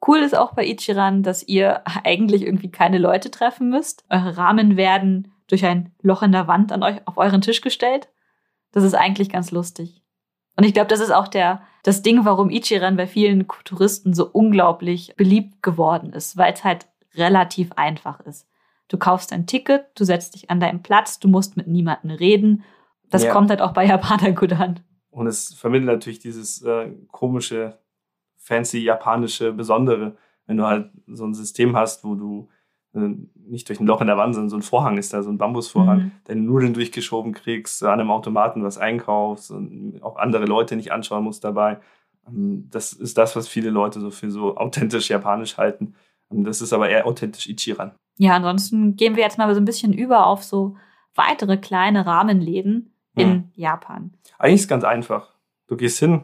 [0.06, 4.04] Cool ist auch bei Ichiran, dass ihr eigentlich irgendwie keine Leute treffen müsst.
[4.10, 8.08] Eure Rahmen werden durch ein Loch in der Wand an euch, auf euren Tisch gestellt.
[8.72, 10.02] Das ist eigentlich ganz lustig.
[10.56, 14.28] Und ich glaube, das ist auch der, das Ding, warum Ichiran bei vielen Touristen so
[14.28, 18.46] unglaublich beliebt geworden ist, weil es halt relativ einfach ist.
[18.88, 22.64] Du kaufst ein Ticket, du setzt dich an deinen Platz, du musst mit niemandem reden.
[23.10, 23.32] Das ja.
[23.32, 24.80] kommt halt auch bei Japaner gut an.
[25.10, 27.78] Und es vermittelt natürlich dieses äh, komische,
[28.36, 32.48] fancy japanische Besondere, wenn du halt so ein System hast, wo du
[32.94, 35.30] äh, nicht durch ein Loch in der Wand, sondern so ein Vorhang ist da, so
[35.30, 36.12] ein Bambusvorhang, mhm.
[36.24, 41.24] deine Nudeln durchgeschoben kriegst, an einem Automaten was einkaufst und auch andere Leute nicht anschauen
[41.24, 41.80] musst dabei.
[42.26, 45.94] Ähm, das ist das, was viele Leute so für so authentisch japanisch halten.
[46.28, 47.92] Und das ist aber eher authentisch Ichiran.
[48.18, 50.76] Ja, ansonsten gehen wir jetzt mal so ein bisschen über auf so
[51.14, 53.50] weitere kleine Rahmenläden in hm.
[53.54, 54.12] Japan.
[54.38, 55.34] Eigentlich ist es ganz einfach.
[55.66, 56.22] Du gehst hin,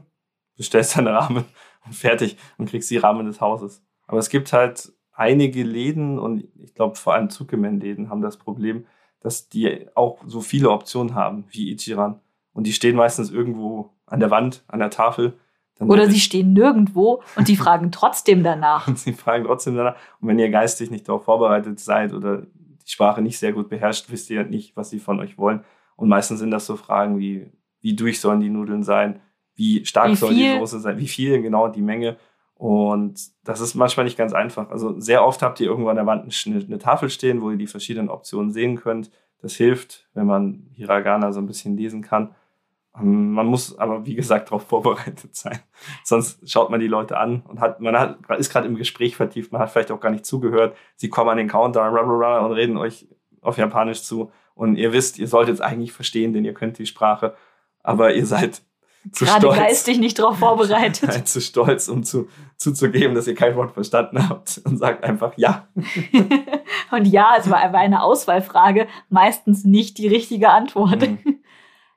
[0.57, 1.45] bestellst deinen Rahmen
[1.87, 3.83] und fertig und kriegst die Rahmen des Hauses.
[4.07, 8.87] Aber es gibt halt einige Läden und ich glaube vor allem Zuckerman-Läden haben das Problem,
[9.21, 12.21] dass die auch so viele Optionen haben wie Ichiran.
[12.53, 15.39] Und die stehen meistens irgendwo an der Wand, an der Tafel
[15.79, 18.87] dann Oder sie stehen nirgendwo und die fragen trotzdem danach.
[18.87, 19.97] und sie fragen trotzdem danach.
[20.21, 24.07] Und wenn ihr geistig nicht darauf vorbereitet seid oder die Sprache nicht sehr gut beherrscht,
[24.11, 25.65] wisst ihr nicht, was sie von euch wollen.
[25.97, 29.21] Und meistens sind das so Fragen wie, wie durch sollen die Nudeln sein?
[29.55, 30.99] Wie stark wie soll die Soße sein?
[30.99, 32.17] Wie viel genau die Menge?
[32.55, 34.71] Und das ist manchmal nicht ganz einfach.
[34.71, 37.57] Also sehr oft habt ihr irgendwo an der Wand eine, eine Tafel stehen, wo ihr
[37.57, 39.11] die verschiedenen Optionen sehen könnt.
[39.41, 42.35] Das hilft, wenn man Hiragana so ein bisschen lesen kann.
[42.99, 45.61] Ähm, man muss aber, wie gesagt, darauf vorbereitet sein.
[46.05, 49.53] Sonst schaut man die Leute an und hat, man hat, ist gerade im Gespräch vertieft,
[49.53, 50.77] man hat vielleicht auch gar nicht zugehört.
[50.97, 51.89] Sie kommen an den Counter
[52.45, 53.09] und reden euch
[53.41, 54.31] auf Japanisch zu.
[54.55, 57.35] Und ihr wisst, ihr solltet es eigentlich verstehen, denn ihr könnt die Sprache.
[57.83, 58.63] Aber ihr seid
[59.13, 59.59] zu Gerade stolz.
[59.59, 61.13] geistig nicht darauf vorbereitet.
[61.13, 65.35] Seid zu stolz, um zu, zuzugeben, dass ihr kein Wort verstanden habt und sagt einfach
[65.37, 65.69] ja.
[66.91, 71.03] und ja, es war eine Auswahlfrage, meistens nicht die richtige Antwort.
[71.03, 71.41] Mhm.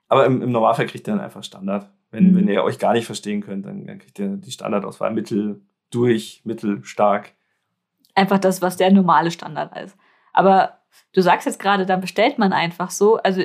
[0.08, 1.90] Aber im, im Normalfall kriegt ihr dann einfach Standard.
[2.10, 2.36] Wenn, mhm.
[2.36, 6.42] wenn ihr euch gar nicht verstehen könnt, dann, dann kriegt ihr die Standardauswahl mittel, durch,
[6.44, 7.32] mittel, stark.
[8.14, 9.96] Einfach das, was der normale Standard ist.
[10.32, 10.78] Aber
[11.12, 13.16] du sagst jetzt gerade, da bestellt man einfach so.
[13.18, 13.42] Also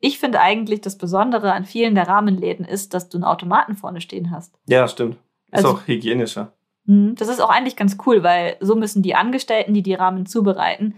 [0.00, 4.00] ich finde eigentlich das Besondere an vielen der Rahmenläden ist, dass du einen Automaten vorne
[4.00, 4.58] stehen hast.
[4.66, 5.16] Ja, stimmt.
[5.52, 6.52] Ist also, auch hygienischer.
[6.84, 10.26] Mhm, das ist auch eigentlich ganz cool, weil so müssen die Angestellten, die die Rahmen
[10.26, 10.94] zubereiten,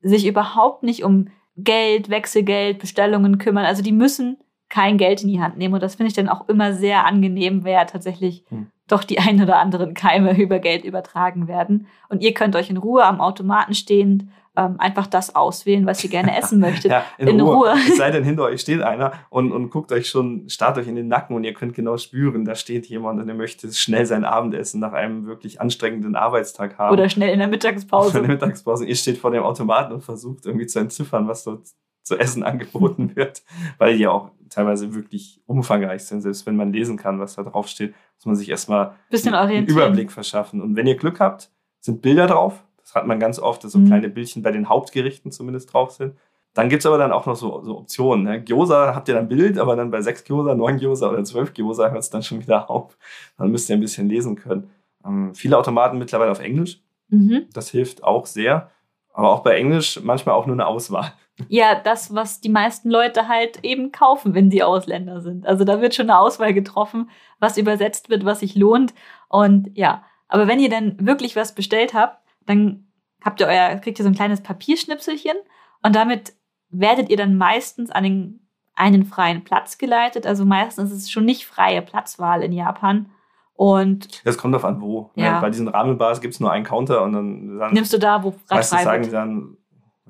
[0.00, 3.66] sich überhaupt nicht um Geld, Wechselgeld, Bestellungen kümmern.
[3.66, 4.38] Also die müssen
[4.70, 5.74] kein Geld in die Hand nehmen.
[5.74, 8.68] Und das finde ich dann auch immer sehr angenehm, wer tatsächlich hm.
[8.86, 11.86] doch die ein oder anderen Keime über Geld übertragen werden.
[12.08, 14.24] Und ihr könnt euch in Ruhe am Automaten stehend
[14.56, 16.90] ähm, einfach das auswählen, was ihr gerne essen möchtet.
[16.90, 17.70] ja, in, in Ruhe.
[17.70, 17.74] Ruhe.
[17.88, 20.96] Es sei denn, hinter euch steht einer und, und guckt euch schon, starrt euch in
[20.96, 24.24] den Nacken und ihr könnt genau spüren, da steht jemand und er möchte schnell sein
[24.24, 26.92] Abendessen nach einem wirklich anstrengenden Arbeitstag haben.
[26.92, 28.18] Oder schnell in der Mittagspause.
[28.18, 28.86] in der Mittagspause.
[28.86, 31.66] Ihr steht vor dem Automaten und versucht irgendwie zu entziffern, was dort
[32.02, 33.42] zu essen angeboten wird,
[33.78, 36.20] weil ja auch teilweise wirklich umfangreich sind.
[36.20, 40.12] Selbst wenn man lesen kann, was da drauf steht, muss man sich erstmal einen Überblick
[40.12, 40.60] verschaffen.
[40.60, 42.64] Und wenn ihr Glück habt, sind Bilder drauf.
[42.82, 43.86] Das hat man ganz oft, dass so mhm.
[43.86, 46.14] kleine Bildchen bei den Hauptgerichten zumindest drauf sind.
[46.54, 48.24] Dann gibt es aber dann auch noch so, so Optionen.
[48.24, 48.42] Ne?
[48.42, 51.90] Gyoza habt ihr dann Bild, aber dann bei sechs Gyoza, neun Gyoza oder zwölf Gyoza
[51.90, 52.98] hört es dann schon wieder auf.
[53.38, 54.70] Dann müsst ihr ein bisschen lesen können.
[55.04, 56.80] Ähm, viele Automaten mittlerweile auf Englisch.
[57.08, 57.46] Mhm.
[57.52, 58.70] Das hilft auch sehr.
[59.12, 61.12] Aber auch bei Englisch manchmal auch nur eine Auswahl.
[61.48, 65.46] Ja, das, was die meisten Leute halt eben kaufen, wenn sie Ausländer sind.
[65.46, 68.94] Also da wird schon eine Auswahl getroffen, was übersetzt wird, was sich lohnt.
[69.28, 72.86] Und ja, aber wenn ihr dann wirklich was bestellt habt, dann
[73.24, 75.36] habt ihr euer, kriegt ihr so ein kleines Papierschnipselchen
[75.82, 76.34] und damit
[76.70, 80.26] werdet ihr dann meistens an den, einen freien Platz geleitet.
[80.26, 83.10] Also meistens ist es schon nicht freie Platzwahl in Japan.
[83.54, 85.10] Und das kommt auf an, wo.
[85.16, 85.24] Ne?
[85.24, 85.40] Ja.
[85.40, 88.34] Bei diesen Rahmenbars gibt es nur einen Counter und dann, dann nimmst du da, wo
[88.46, 89.58] frei sagen die dann,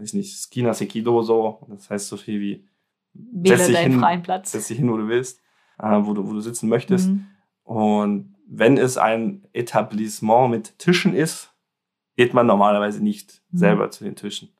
[0.00, 1.66] weiß nicht, Skina Sekido so.
[1.68, 2.68] Das heißt so viel wie
[3.44, 4.52] setz dich hin, freien Platz.
[4.52, 5.40] Setz dich hin, wo du willst,
[5.78, 7.08] äh, wo, du, wo du sitzen möchtest.
[7.08, 7.26] Mhm.
[7.62, 11.54] Und wenn es ein Etablissement mit Tischen ist,
[12.16, 13.58] geht man normalerweise nicht mhm.
[13.58, 14.52] selber zu den Tischen.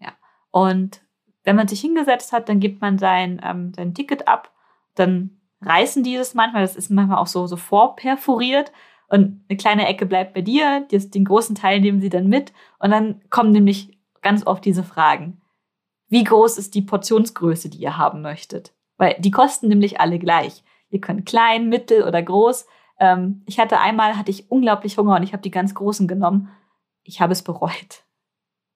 [0.00, 0.12] Ja.
[0.50, 1.02] Und
[1.44, 4.54] wenn man sich hingesetzt hat, dann gibt man sein, ähm, sein Ticket ab.
[4.94, 6.62] Dann reißen die das manchmal.
[6.62, 8.72] Das ist manchmal auch so, so vorperforiert.
[9.08, 12.52] Und eine kleine Ecke bleibt bei dir, den großen Teil nehmen sie dann mit.
[12.78, 15.40] Und dann kommen nämlich ganz oft diese Fragen.
[16.08, 18.74] Wie groß ist die Portionsgröße, die ihr haben möchtet?
[18.96, 20.64] Weil die kosten nämlich alle gleich.
[20.90, 22.66] Ihr könnt klein, mittel oder groß.
[22.98, 26.50] Ähm, ich hatte einmal, hatte ich unglaublich Hunger und ich habe die ganz großen genommen.
[27.04, 28.04] Ich habe es bereut.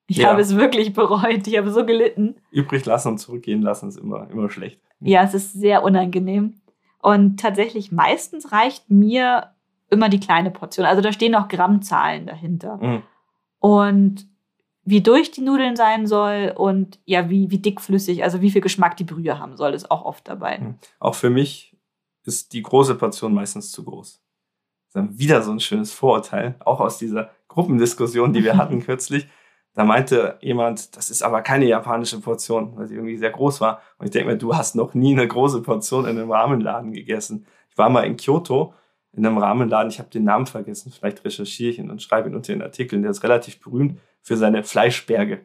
[0.06, 0.28] Ich ja.
[0.28, 1.46] habe es wirklich bereut.
[1.46, 2.36] Ich habe so gelitten.
[2.50, 4.80] Übrig lassen und zurückgehen lassen ist immer, immer schlecht.
[5.00, 6.60] Ja, es ist sehr unangenehm.
[7.00, 9.54] Und tatsächlich meistens reicht mir
[9.90, 10.86] immer die kleine Portion.
[10.86, 12.78] Also da stehen noch Grammzahlen dahinter.
[12.78, 13.02] Mhm.
[13.58, 14.26] Und
[14.84, 18.96] wie durch die Nudeln sein soll und ja, wie, wie dickflüssig, also wie viel Geschmack
[18.96, 20.74] die Brühe haben soll, ist auch oft dabei.
[20.98, 21.76] Auch für mich
[22.24, 24.22] ist die große Portion meistens zu groß.
[24.92, 29.26] Das ist wieder so ein schönes Vorurteil, auch aus dieser Gruppendiskussion, die wir hatten kürzlich.
[29.74, 33.80] Da meinte jemand, das ist aber keine japanische Portion, weil sie irgendwie sehr groß war.
[33.98, 37.46] Und ich denke mir, du hast noch nie eine große Portion in einem Ramenladen gegessen.
[37.70, 38.74] Ich war mal in Kyoto
[39.16, 42.34] in einem Ramenladen, ich habe den Namen vergessen, vielleicht recherchiere ich ihn und schreibe ihn
[42.34, 43.02] unter den Artikeln.
[43.02, 45.42] Der ist relativ berühmt für seine Fleischberge.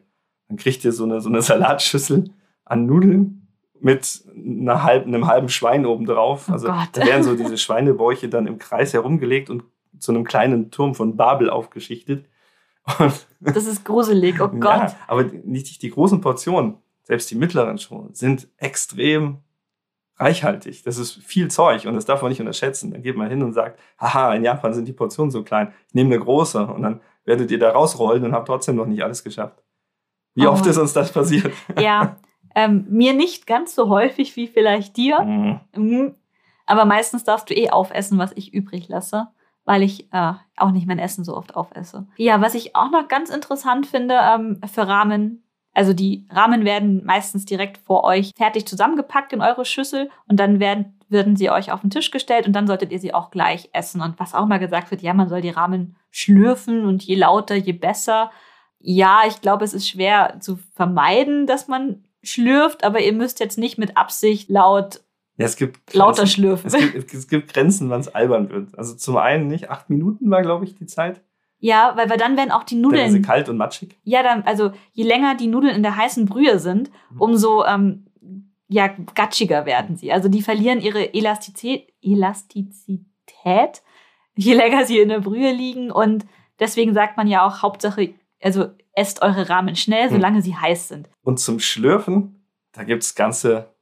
[0.48, 2.30] Dann kriegt ihr so eine, so eine Salatschüssel
[2.64, 6.46] an Nudeln mit einer halben, einem halben Schwein oben drauf.
[6.48, 6.88] Oh also Gott.
[6.92, 9.62] da werden so diese Schweinebäuche dann im Kreis herumgelegt und
[9.98, 12.26] zu einem kleinen Turm von Babel aufgeschichtet.
[12.98, 14.62] Und Das ist gruselig, oh Gott.
[14.62, 19.38] ja, aber nicht die großen Portionen, selbst die mittleren schon, sind extrem
[20.16, 20.82] reichhaltig.
[20.82, 22.90] Das ist viel Zeug und das darf man nicht unterschätzen.
[22.90, 25.94] Dann geht man hin und sagt, haha, in Japan sind die Portionen so klein, ich
[25.94, 29.22] nehme eine große und dann werdet ihr da rausrollen und habt trotzdem noch nicht alles
[29.24, 29.62] geschafft.
[30.34, 30.50] Wie Oh.
[30.52, 31.52] oft ist uns das passiert?
[31.80, 32.16] Ja,
[32.54, 35.20] ähm, mir nicht ganz so häufig wie vielleicht dir.
[35.22, 35.60] Mhm.
[35.76, 36.14] Mhm.
[36.66, 39.28] Aber meistens darfst du eh aufessen, was ich übrig lasse,
[39.64, 42.06] weil ich äh, auch nicht mein Essen so oft aufesse.
[42.16, 47.04] Ja, was ich auch noch ganz interessant finde ähm, für Ramen, also die Ramen werden
[47.04, 51.70] meistens direkt vor euch fertig zusammengepackt in eure Schüssel und dann werden, werden sie euch
[51.70, 54.00] auf den Tisch gestellt und dann solltet ihr sie auch gleich essen.
[54.00, 57.54] Und was auch mal gesagt wird, ja, man soll die Ramen schlürfen und je lauter,
[57.54, 58.30] je besser.
[58.80, 63.58] Ja, ich glaube, es ist schwer zu vermeiden, dass man schlürft, aber ihr müsst jetzt
[63.58, 65.00] nicht mit Absicht laut
[65.36, 66.32] Ja, es gibt lauter Grenzen.
[66.34, 66.66] schlürfen.
[66.66, 68.76] Es gibt, es gibt Grenzen, wann es albern wird.
[68.76, 71.22] Also zum einen nicht, acht Minuten war, glaube ich, die Zeit.
[71.62, 73.22] Ja, weil, weil dann werden auch die Dann ist sie Nudeln.
[73.22, 73.98] kalt und matschig.
[74.02, 77.20] Ja, dann, also je länger die Nudeln in der heißen Brühe sind, Mhm.
[77.20, 78.06] umso ähm,
[78.68, 80.10] ja, gatschiger werden sie.
[80.12, 83.82] Also die verlieren ihre Elastizität, Elastizität,
[84.36, 85.90] je länger sie in der Brühe liegen.
[85.90, 86.26] Und
[86.58, 90.14] deswegen sagt man ja auch Hauptsache, also esst eure Ramen schnell, Mhm.
[90.14, 91.08] solange sie heiß sind.
[91.22, 93.74] Und zum Schlürfen, da gibt es ganze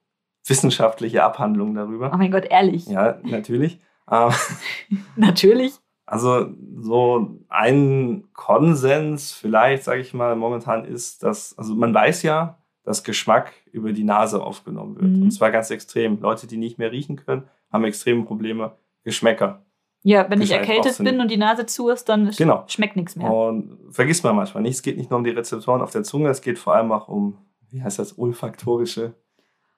[0.47, 2.11] wissenschaftliche Abhandlungen darüber.
[2.12, 2.87] Oh mein Gott, ehrlich.
[2.87, 3.79] Ja, natürlich.
[4.11, 4.31] Ähm,
[5.17, 5.75] Natürlich.
[6.11, 6.47] Also
[6.81, 13.05] so ein Konsens vielleicht, sage ich mal, momentan ist, dass, also man weiß ja, dass
[13.05, 15.11] Geschmack über die Nase aufgenommen wird.
[15.12, 15.23] Mhm.
[15.25, 16.18] Und zwar ganz extrem.
[16.23, 18.73] Leute, die nicht mehr riechen können, haben extreme Probleme,
[19.05, 19.62] Geschmäcker.
[20.03, 22.64] Ja, wenn ich erkältet bin und die Nase zu ist, dann Genau.
[22.68, 23.31] schmeckt nichts mehr.
[23.31, 26.31] Und vergisst man manchmal nicht, es geht nicht nur um die Rezeptoren auf der Zunge,
[26.31, 27.37] es geht vor allem auch um,
[27.68, 29.12] wie heißt das, olfaktorische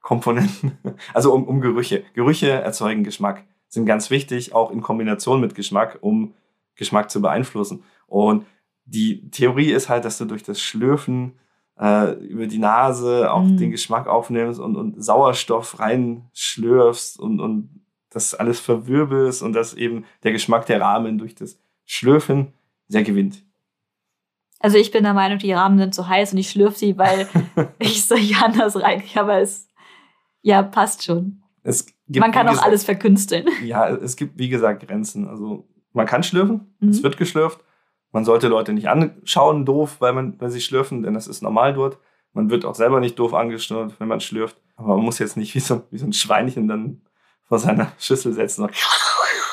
[0.00, 0.78] Komponenten.
[1.12, 2.04] Also um, um Gerüche.
[2.14, 6.34] Gerüche erzeugen Geschmack, sind ganz wichtig, auch in Kombination mit Geschmack, um
[6.74, 7.82] Geschmack zu beeinflussen.
[8.06, 8.44] Und
[8.84, 11.38] die Theorie ist halt, dass du durch das Schlürfen
[11.80, 13.56] äh, über die Nase auch Mhm.
[13.56, 17.80] den Geschmack aufnimmst und, und Sauerstoff reinschlürfst und, und
[18.10, 22.52] das alles verwirbelst und dass eben der Geschmack der Rahmen durch das Schlürfen
[22.88, 23.44] sehr gewinnt.
[24.58, 27.28] Also ich bin der Meinung, die Rahmen sind zu heiß und ich schlürfe sie, weil
[27.78, 29.02] ich nicht anders rein.
[29.14, 29.68] Aber es
[30.42, 31.42] ja passt schon.
[31.62, 33.46] Es gibt, Man kann auch gesagt, alles verkünsteln.
[33.64, 35.28] Ja, es gibt, wie gesagt, Grenzen.
[35.28, 36.90] Also man kann schlürfen, Mhm.
[36.90, 37.60] es wird geschlürft.
[38.12, 41.74] Man sollte Leute nicht anschauen, doof, weil, man, weil sie schlürfen, denn das ist normal
[41.74, 41.98] dort.
[42.32, 44.60] Man wird auch selber nicht doof angeschaut, wenn man schlürft.
[44.76, 47.02] Aber man muss jetzt nicht wie so, wie so ein Schweinchen dann
[47.42, 48.64] vor seiner Schüssel setzen.
[48.64, 48.72] und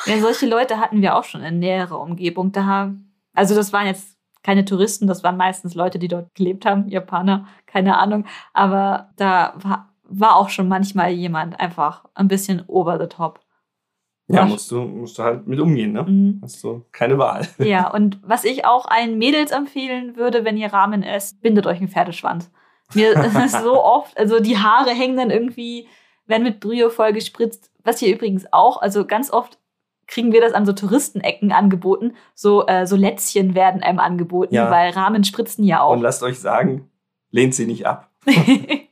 [0.06, 2.50] Ja, solche Leute hatten wir auch schon in näherer Umgebung.
[2.52, 2.92] Da,
[3.34, 7.46] also das waren jetzt keine Touristen, das waren meistens Leute, die dort gelebt haben, Japaner,
[7.66, 8.24] keine Ahnung.
[8.54, 13.40] Aber da war, war auch schon manchmal jemand einfach ein bisschen over the top.
[14.30, 16.02] Ja, musst du, musst du halt mit umgehen, ne?
[16.02, 16.40] Mhm.
[16.42, 17.48] Hast du keine Wahl.
[17.58, 21.78] Ja, und was ich auch allen Mädels empfehlen würde, wenn ihr Ramen esst, bindet euch
[21.78, 22.50] einen Pferdeschwanz.
[22.94, 23.12] Mir
[23.44, 25.88] ist so oft, also die Haare hängen dann irgendwie,
[26.26, 27.70] werden mit Brühe voll gespritzt.
[27.84, 29.58] Was hier übrigens auch, also ganz oft
[30.06, 32.14] kriegen wir das an so Touristenecken angeboten.
[32.34, 34.70] So, äh, so Lätzchen werden einem angeboten, Ja.
[34.70, 36.02] weil Ramen spritzen ja Und auch.
[36.02, 36.90] lasst euch sagen,
[37.30, 38.10] lehnt sie nicht ab.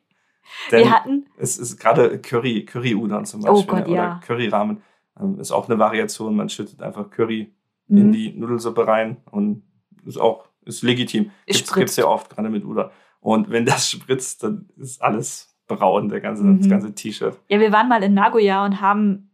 [0.70, 3.92] wir Denn hatten, es ist gerade Curry, Curry-Udon zum Oh Beispiel Gott, ne?
[3.92, 4.20] oder ja.
[4.26, 4.83] Curry-Ramen.
[5.20, 6.37] Ähm, ist auch eine Variation.
[6.37, 7.52] Man schüttet einfach Curry
[7.88, 7.98] Mhm.
[7.98, 9.62] in die Nudelsuppe rein und
[10.05, 11.31] ist auch ist legitim.
[11.46, 12.90] Gibt's, gibt's ja oft, gerade mit Udon.
[13.20, 16.59] Und wenn das spritzt, dann ist alles braun, der ganze, Mhm.
[16.59, 17.38] das ganze T-Shirt.
[17.48, 19.31] Ja, wir waren mal in Nagoya und haben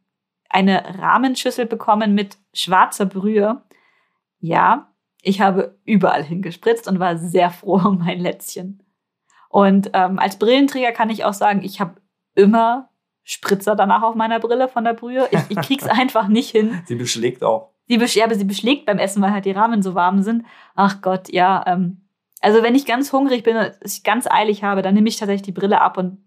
[0.51, 3.62] eine Rahmenschüssel bekommen mit schwarzer Brühe.
[4.38, 4.92] Ja,
[5.23, 8.83] ich habe überall hingespritzt und war sehr froh um mein Lätzchen.
[9.53, 11.97] Und ähm, als Brillenträger kann ich auch sagen, ich habe
[12.35, 12.88] immer
[13.23, 15.29] Spritzer danach auf meiner Brille von der Brühe.
[15.31, 16.83] Ich, ich krieg's einfach nicht hin.
[16.87, 17.69] Sie beschlägt auch.
[17.87, 20.47] Sie, besch ja, aber sie beschlägt beim Essen, weil halt die Rahmen so warm sind.
[20.75, 21.62] Ach Gott, ja.
[21.67, 22.01] Ähm,
[22.41, 25.43] also wenn ich ganz hungrig bin und es ganz eilig habe, dann nehme ich tatsächlich
[25.43, 26.25] die Brille ab und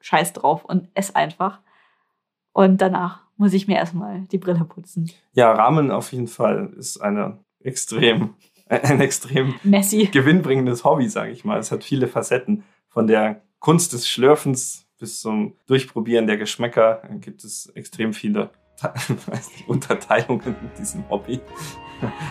[0.00, 1.60] scheiß drauf und ess einfach.
[2.54, 5.10] Und danach muss ich mir erstmal die Brille putzen.
[5.34, 8.36] Ja, Ramen auf jeden Fall ist eine extrem
[8.68, 10.06] ein extrem Messi.
[10.06, 11.58] gewinnbringendes Hobby, sage ich mal.
[11.58, 12.64] Es hat viele Facetten.
[12.88, 18.50] Von der Kunst des Schlürfens bis zum Durchprobieren der Geschmäcker gibt es extrem viele
[19.66, 21.40] Unterteilungen in diesem Hobby.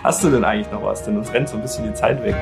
[0.03, 1.03] Hast du denn eigentlich noch was?
[1.03, 2.35] Denn uns rennt so ein bisschen die Zeit weg.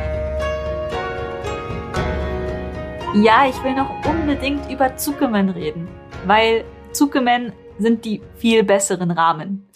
[3.16, 5.88] Ja, ich will noch unbedingt über Zuckermen reden,
[6.26, 9.68] weil Zuckermen sind die viel besseren Rahmen.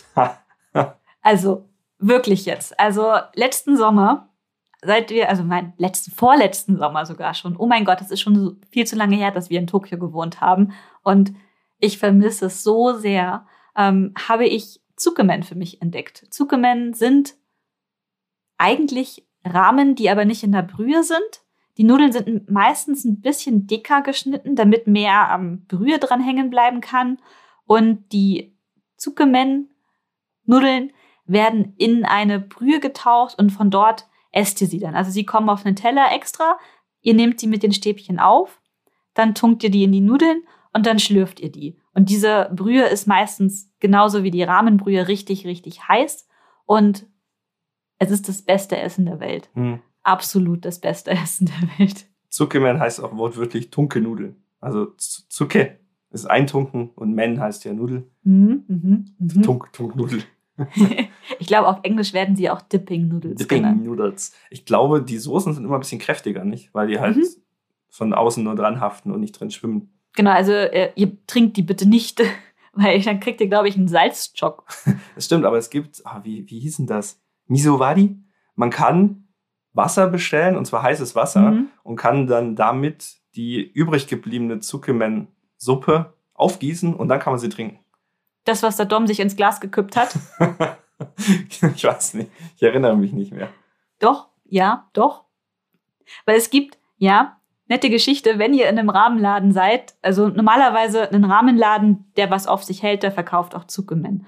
[1.21, 1.67] also
[2.07, 2.79] wirklich jetzt.
[2.79, 4.29] Also letzten Sommer,
[4.81, 7.55] seit wir, also mein letzten, vorletzten Sommer sogar schon.
[7.57, 10.41] Oh mein Gott, das ist schon viel zu lange her, dass wir in Tokio gewohnt
[10.41, 10.73] haben.
[11.03, 11.33] Und
[11.79, 13.45] ich vermisse es so sehr.
[13.75, 16.25] Ähm, habe ich Zuckermen für mich entdeckt.
[16.29, 17.35] Zuckermen sind
[18.57, 21.45] eigentlich Rahmen, die aber nicht in der Brühe sind,
[21.77, 26.79] die Nudeln sind meistens ein bisschen dicker geschnitten, damit mehr am Brühe dran hängen bleiben
[26.81, 27.19] kann.
[27.65, 28.55] Und die
[28.97, 30.93] Zuckermen-Nudeln
[31.25, 34.95] werden in eine Brühe getaucht und von dort esst ihr sie dann.
[34.95, 36.57] Also sie kommen auf einen Teller extra,
[37.01, 38.61] ihr nehmt sie mit den Stäbchen auf,
[39.13, 41.77] dann tunkt ihr die in die Nudeln und dann schlürft ihr die.
[41.93, 46.27] Und diese Brühe ist meistens genauso wie die Rahmenbrühe richtig, richtig heiß
[46.65, 47.05] und
[47.97, 49.49] es ist das beste Essen der Welt.
[49.53, 52.05] Hm absolut das beste Essen der Welt.
[52.29, 54.35] Zuckemen heißt auch wortwörtlich Tunke-Nudeln.
[54.59, 55.79] Also Zucke
[56.11, 58.09] ist Eintunken und Men heißt ja Nudel.
[58.23, 59.41] Mhm, mh, mh.
[59.41, 60.23] Tunk, Tunknudel.
[61.45, 63.85] ich glaube, auf Englisch werden sie auch Dipping Noodles Dipping genannt.
[63.85, 64.33] Noodles.
[64.49, 66.73] Ich glaube, die Soßen sind immer ein bisschen kräftiger, nicht?
[66.73, 67.27] Weil die halt mhm.
[67.87, 69.93] von außen nur dran haften und nicht drin schwimmen.
[70.15, 72.19] Genau, also äh, ihr trinkt die bitte nicht,
[72.73, 74.65] weil dann kriegt ihr, glaube ich, einen Salzschock.
[75.15, 77.21] das stimmt, aber es gibt, oh, wie, wie hieß denn das?
[77.45, 78.17] Misowadi?
[78.55, 79.27] Man kann
[79.73, 81.67] Wasser bestellen, und zwar heißes Wasser, mhm.
[81.83, 87.81] und kann dann damit die übrig gebliebene Zuckermen-Suppe aufgießen und dann kann man sie trinken.
[88.45, 90.17] Das, was der Dom sich ins Glas gekippt hat?
[91.75, 92.31] ich weiß nicht.
[92.55, 93.49] Ich erinnere mich nicht mehr.
[93.99, 95.25] Doch, ja, doch.
[96.25, 99.95] Weil es gibt, ja, nette Geschichte, wenn ihr in einem Rahmenladen seid.
[100.01, 104.25] Also normalerweise ein Rahmenladen, der was auf sich hält, der verkauft auch Zuckermen.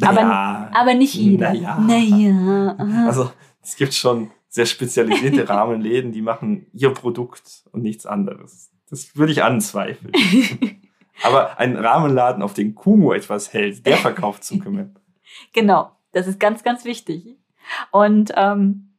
[0.00, 1.52] Aber, ja, aber nicht jeder.
[1.52, 1.78] Naja.
[1.78, 3.06] naja.
[3.06, 3.30] Also
[3.62, 8.70] es gibt schon sehr spezialisierte Rahmenläden, die machen ihr Produkt und nichts anderes.
[8.90, 10.12] Das würde ich anzweifeln.
[11.22, 14.98] Aber ein Rahmenladen, auf den Kumu etwas hält, der verkauft Zuckermen.
[15.52, 17.38] Genau, das ist ganz, ganz wichtig.
[17.90, 18.92] Und ähm,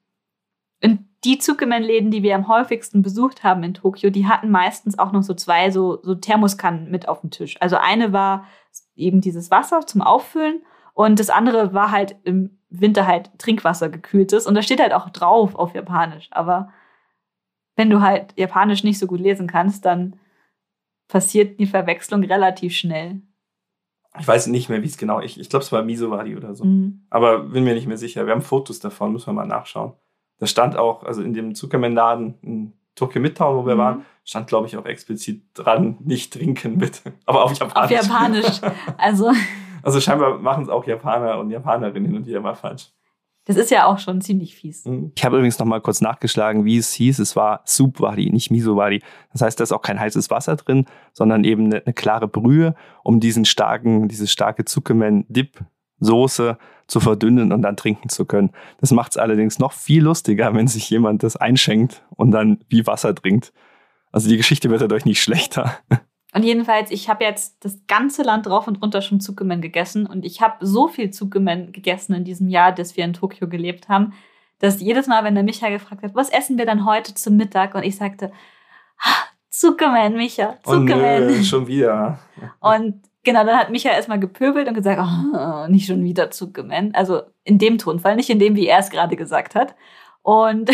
[1.24, 5.24] die Zuckermen-Läden, die wir am häufigsten besucht haben in Tokio, die hatten meistens auch noch
[5.24, 7.56] so zwei so, so Thermoskannen mit auf dem Tisch.
[7.62, 8.46] Also eine war
[8.96, 14.48] eben dieses Wasser zum Auffüllen und das andere war halt im Winter halt Trinkwasser gekühltes.
[14.48, 16.28] Und da steht halt auch drauf auf Japanisch.
[16.32, 16.74] Aber
[17.76, 20.19] wenn du halt Japanisch nicht so gut lesen kannst, dann
[21.08, 23.22] passiert die Verwechslung relativ schnell.
[24.19, 25.32] Ich weiß nicht mehr, wie es genau ist.
[25.32, 26.65] Ich, ich glaube, es war Misowadi oder so.
[26.65, 27.02] Mhm.
[27.10, 28.26] Aber bin mir nicht mehr sicher.
[28.26, 29.93] Wir haben Fotos davon, müssen wir mal nachschauen.
[30.39, 33.80] Da stand auch, also in dem Zuckerman-Laden in Tokyo Midtown, wo wir mhm.
[33.80, 37.13] waren, stand, glaube ich, auch explizit dran, nicht trinken, bitte.
[37.26, 37.99] Aber auf Japanisch.
[37.99, 38.62] Auf Japanisch.
[38.97, 39.32] Also.
[39.82, 42.91] Also scheinbar machen es auch Japaner und Japanerinnen und wieder mal falsch.
[43.46, 44.86] Das ist ja auch schon ziemlich fies.
[44.86, 45.12] Mhm.
[45.16, 47.20] Ich habe übrigens noch mal kurz nachgeschlagen, wie es hieß.
[47.20, 49.02] Es war Soupwari, nicht Misowari.
[49.34, 52.76] Das heißt, da ist auch kein heißes Wasser drin, sondern eben eine, eine klare Brühe,
[53.04, 55.60] um diesen starken, diese starke Zuckerman-Dip
[56.00, 58.52] Soße zu verdünnen und dann trinken zu können.
[58.80, 62.86] Das macht es allerdings noch viel lustiger, wenn sich jemand das einschenkt und dann wie
[62.86, 63.54] Wasser trinkt.
[64.12, 65.78] Also die Geschichte wird dadurch nicht schlechter.
[66.34, 70.08] Und jedenfalls, ich habe jetzt das ganze Land drauf und runter schon Zuckermen gegessen.
[70.08, 73.88] Und ich habe so viel Zuckermen gegessen in diesem Jahr, dass wir in Tokio gelebt
[73.88, 74.13] haben,
[74.58, 77.76] dass jedes Mal, wenn der Micha gefragt hat, was essen wir dann heute zum Mittag?
[77.76, 78.32] Und ich sagte,
[79.00, 80.58] ah, Zuckerman, Micha.
[80.65, 82.17] Oh nö, schon wieder.
[82.60, 86.96] Und genau, dann hat Micha erstmal gepöbelt und gesagt, oh, nicht schon wieder Zuckerman.
[86.96, 89.76] Also in dem Tonfall, nicht in dem, wie er es gerade gesagt hat.
[90.24, 90.72] Und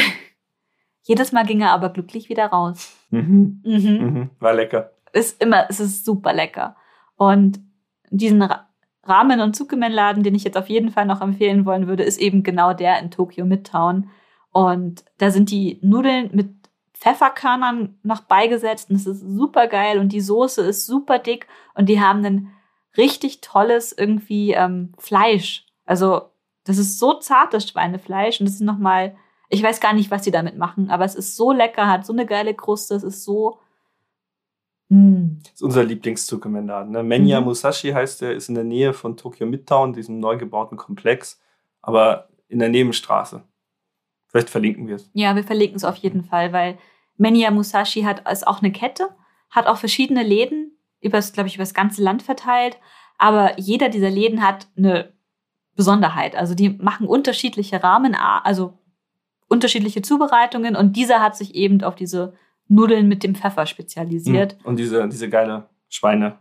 [1.03, 2.95] jedes Mal ging er aber glücklich wieder raus.
[3.09, 3.61] Mhm.
[3.65, 3.73] Mhm.
[3.73, 4.29] Mhm.
[4.39, 6.75] War lecker ist immer, es ist super lecker.
[7.15, 7.59] Und
[8.09, 8.47] diesen
[9.03, 12.43] Ramen- und Zuckerman-Laden, den ich jetzt auf jeden Fall noch empfehlen wollen würde, ist eben
[12.43, 14.09] genau der in Tokyo Midtown.
[14.51, 16.49] Und da sind die Nudeln mit
[16.99, 21.87] Pfefferkörnern noch beigesetzt und es ist super geil und die Soße ist super dick und
[21.87, 22.53] die haben ein
[22.97, 25.65] richtig tolles irgendwie ähm, Fleisch.
[25.85, 26.23] Also
[26.65, 29.15] das ist so zartes Schweinefleisch und das ist nochmal,
[29.47, 32.11] ich weiß gar nicht, was sie damit machen, aber es ist so lecker, hat so
[32.11, 33.59] eine geile Kruste, es ist so
[34.89, 36.91] Das ist unser Lieblingszugkommandant.
[36.91, 37.03] Ne?
[37.03, 37.47] Menya mhm.
[37.47, 41.39] Musashi heißt der, ist in der Nähe von Tokyo Midtown, diesem neu gebauten Komplex,
[41.81, 43.43] aber in der Nebenstraße.
[44.27, 45.09] Vielleicht verlinken wir es.
[45.13, 46.77] Ja, wir verlinken es auf jeden Fall, weil
[47.17, 49.09] Menya Musashi hat ist auch eine Kette,
[49.51, 52.77] hat auch verschiedene Läden, übers, glaube ich, über das ganze Land verteilt.
[53.17, 55.13] Aber jeder dieser Läden hat eine
[55.75, 56.35] Besonderheit.
[56.35, 58.79] Also die machen unterschiedliche Rahmen, also
[59.47, 62.33] unterschiedliche Zubereitungen und dieser hat sich eben auf diese
[62.69, 64.57] Nudeln mit dem Pfeffer spezialisiert.
[64.63, 66.37] Und diese, diese geile Schweine.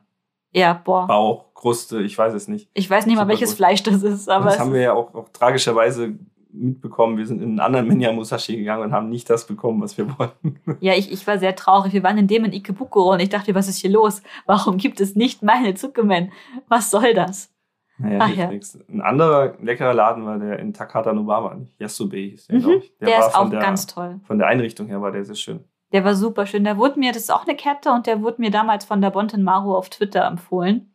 [0.53, 1.07] Ja, boah.
[1.07, 2.70] Bauch, Kruste, ich weiß es nicht.
[2.74, 3.57] Ich weiß nicht mal, Super welches gut.
[3.57, 6.14] Fleisch das ist, aber das haben wir ja auch, auch tragischerweise
[6.51, 7.18] mitbekommen.
[7.18, 10.07] Wir sind in einen anderen Minya Musashi gegangen und haben nicht das bekommen, was wir
[10.18, 10.59] wollten.
[10.81, 11.93] Ja, ich, ich war sehr traurig.
[11.93, 14.22] Wir waren in dem in Ikebukuro und ich dachte, was ist hier los?
[14.47, 16.33] Warum gibt es nicht meine Tsukemen?
[16.68, 17.53] Was soll das?
[17.99, 18.47] Naja, Ach ja.
[18.51, 18.79] nichts.
[18.89, 21.59] Ein anderer leckerer Laden war der in Takata Nobama?
[21.79, 22.97] Yasube hieß der, Mhm, glaube ich.
[22.99, 24.20] Der, war ist auch der, ganz toll.
[24.24, 25.64] Von der Einrichtung her war der sehr schön.
[25.93, 26.64] Der war super schön.
[26.64, 29.11] Der wurde mir, das ist auch eine Kette und der wurde mir damals von der
[29.11, 30.95] Bonten Maru auf Twitter empfohlen.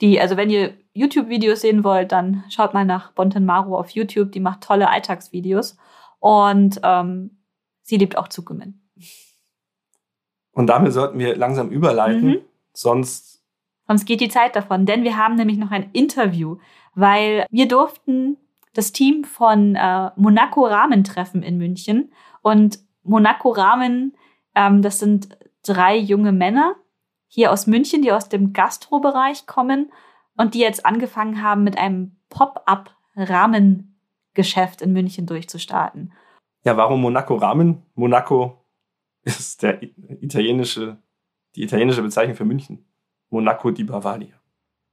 [0.00, 4.32] Die, also wenn ihr YouTube-Videos sehen wollt, dann schaut mal nach Bonten Maru auf YouTube.
[4.32, 5.76] Die macht tolle Alltagsvideos.
[6.18, 7.38] Und ähm,
[7.82, 8.88] sie liebt auch Tsukemen.
[10.52, 12.38] Und damit sollten wir langsam überleiten, Mhm.
[12.72, 13.30] sonst
[13.86, 16.58] Sonst geht die Zeit davon, denn wir haben nämlich noch ein Interview,
[16.94, 18.36] weil wir durften
[18.72, 22.12] das Team von äh, Monaco Ramen treffen in München.
[22.40, 24.16] Und Monaco Ramen,
[24.54, 26.76] ähm, das sind drei junge Männer
[27.28, 29.90] hier aus München, die aus dem Gastrobereich kommen
[30.36, 36.12] und die jetzt angefangen haben, mit einem Pop-up-Ramen-Geschäft in München durchzustarten.
[36.64, 37.86] Ja, warum Monaco Ramen?
[37.94, 38.62] Monaco
[39.22, 40.98] ist der italienische,
[41.54, 42.84] die italienische Bezeichnung für München.
[43.30, 44.34] Monaco di Bavaria.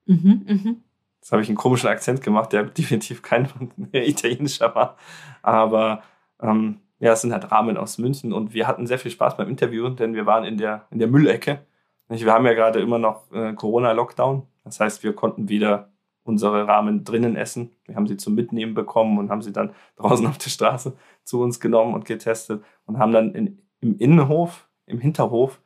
[0.05, 0.83] Mhm, mhm.
[1.19, 3.49] Jetzt habe ich einen komischen Akzent gemacht, der definitiv kein
[3.91, 4.95] italienischer war.
[5.41, 6.03] Aber
[6.41, 9.49] ähm, ja, es sind halt Ramen aus München und wir hatten sehr viel Spaß beim
[9.49, 11.65] Interview, denn wir waren in der, in der Müllecke.
[12.09, 14.43] Wir haben ja gerade immer noch äh, Corona-Lockdown.
[14.63, 15.91] Das heißt, wir konnten wieder
[16.23, 17.71] unsere Ramen drinnen essen.
[17.85, 20.93] Wir haben sie zum Mitnehmen bekommen und haben sie dann draußen auf der Straße
[21.23, 25.61] zu uns genommen und getestet und haben dann in, im Innenhof, im Hinterhof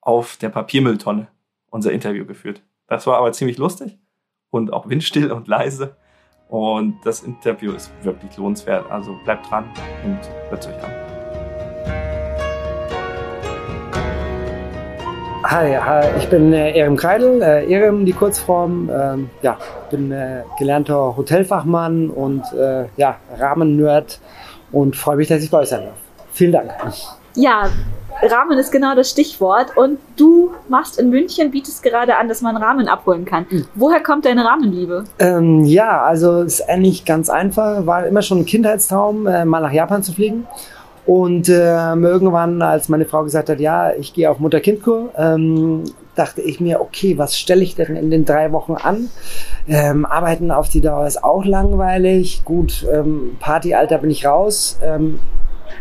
[0.00, 1.28] auf der Papiermülltonne
[1.70, 2.62] unser Interview geführt.
[2.86, 3.98] Das war aber ziemlich lustig
[4.50, 5.96] und auch windstill und leise.
[6.48, 8.90] Und das Interview ist wirklich lohnenswert.
[8.90, 9.64] Also bleibt dran
[10.04, 10.18] und
[10.50, 10.90] hört es euch an.
[15.46, 18.90] Hi, hi, ich bin äh, Erem Kreidel, äh, Erem die Kurzform.
[18.92, 19.58] Ähm, ja,
[19.90, 24.20] bin äh, gelernter Hotelfachmann und äh, ja, Rahmen-Nerd
[24.72, 25.96] und freue mich, dass ich bei euch sein darf.
[26.32, 26.72] Vielen Dank.
[27.36, 27.68] Ja,
[28.30, 29.76] Ramen ist genau das Stichwort.
[29.76, 33.46] Und du machst in München, bietest gerade an, dass man Ramen abholen kann.
[33.50, 33.66] Mhm.
[33.74, 35.04] Woher kommt deine Ramenliebe?
[35.18, 37.86] Ähm, ja, also ist eigentlich ganz einfach.
[37.86, 40.46] War immer schon ein Kindheitstraum, äh, mal nach Japan zu fliegen.
[41.06, 46.40] Und ähm, irgendwann, als meine Frau gesagt hat, ja, ich gehe auf Mutter-Kind-Kur, ähm, dachte
[46.40, 49.10] ich mir, okay, was stelle ich denn in den drei Wochen an?
[49.68, 52.42] Ähm, arbeiten auf die Dauer ist auch langweilig.
[52.44, 54.78] Gut, ähm, Partyalter bin ich raus.
[54.82, 55.18] Ähm,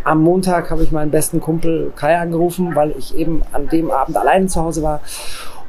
[0.03, 4.17] am Montag habe ich meinen besten Kumpel Kai angerufen, weil ich eben an dem Abend
[4.17, 5.01] alleine zu Hause war.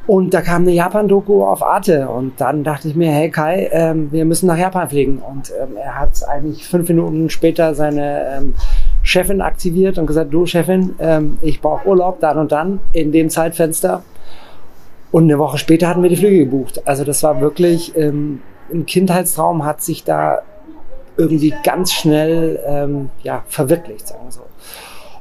[0.07, 4.11] Und da kam eine Japan-Doku auf Arte und dann dachte ich mir, hey Kai, ähm,
[4.11, 5.17] wir müssen nach Japan fliegen.
[5.17, 8.53] Und ähm, er hat eigentlich fünf Minuten später seine ähm,
[9.01, 13.31] Chefin aktiviert und gesagt, du Chefin, ähm, ich brauche Urlaub dann und dann in dem
[13.31, 14.03] Zeitfenster.
[15.11, 16.83] Und eine Woche später hatten wir die Flüge gebucht.
[16.85, 18.41] Also das war wirklich ähm,
[18.71, 20.41] ein Kindheitstraum, hat sich da
[21.17, 24.41] irgendwie ganz schnell ähm, ja, verwirklicht, sagen wir so.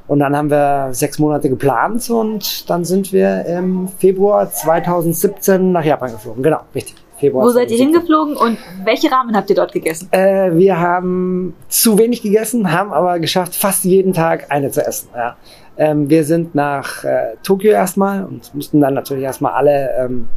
[0.06, 5.84] Und dann haben wir sechs Monate geplant und dann sind wir im Februar 2017 nach
[5.84, 6.42] Japan geflogen.
[6.42, 6.96] Genau, richtig.
[7.16, 7.88] Februar Wo seid ihr 2017.
[7.88, 10.08] hingeflogen und welche Ramen habt ihr dort gegessen?
[10.10, 15.08] Äh, wir haben zu wenig gegessen, haben aber geschafft, fast jeden Tag eine zu essen.
[15.14, 15.36] Ja.
[15.76, 20.28] Ähm, wir sind nach äh, Tokio erstmal und mussten dann natürlich erstmal alle ähm,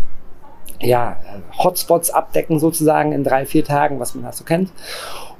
[0.79, 1.17] ja,
[1.57, 4.71] Hotspots abdecken, sozusagen in drei, vier Tagen, was man halt so kennt.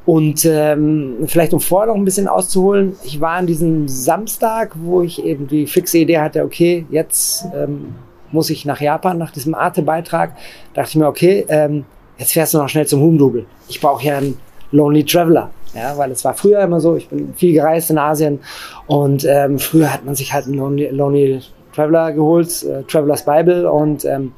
[0.08, 5.02] Und ähm, vielleicht um vorher noch ein bisschen auszuholen, ich war an diesem Samstag, wo
[5.02, 7.94] ich eben die fixe Idee hatte, okay, jetzt ähm,
[8.32, 10.38] muss ich nach Japan, nach diesem Arte-Beitrag,
[10.74, 11.84] dachte ich mir, okay, ähm,
[12.18, 13.48] jetzt fährst du noch schnell zum Humdubel.
[13.68, 14.38] Ich brauche ja einen
[14.72, 15.50] Lonely Traveler.
[15.74, 18.40] Ja, weil es war früher immer so, ich bin viel gereist in Asien
[18.86, 21.42] und ähm, früher hat man sich halt einen Lonely, Lonely
[21.76, 24.32] Traveler geholt, äh, Travelers Bible und ähm,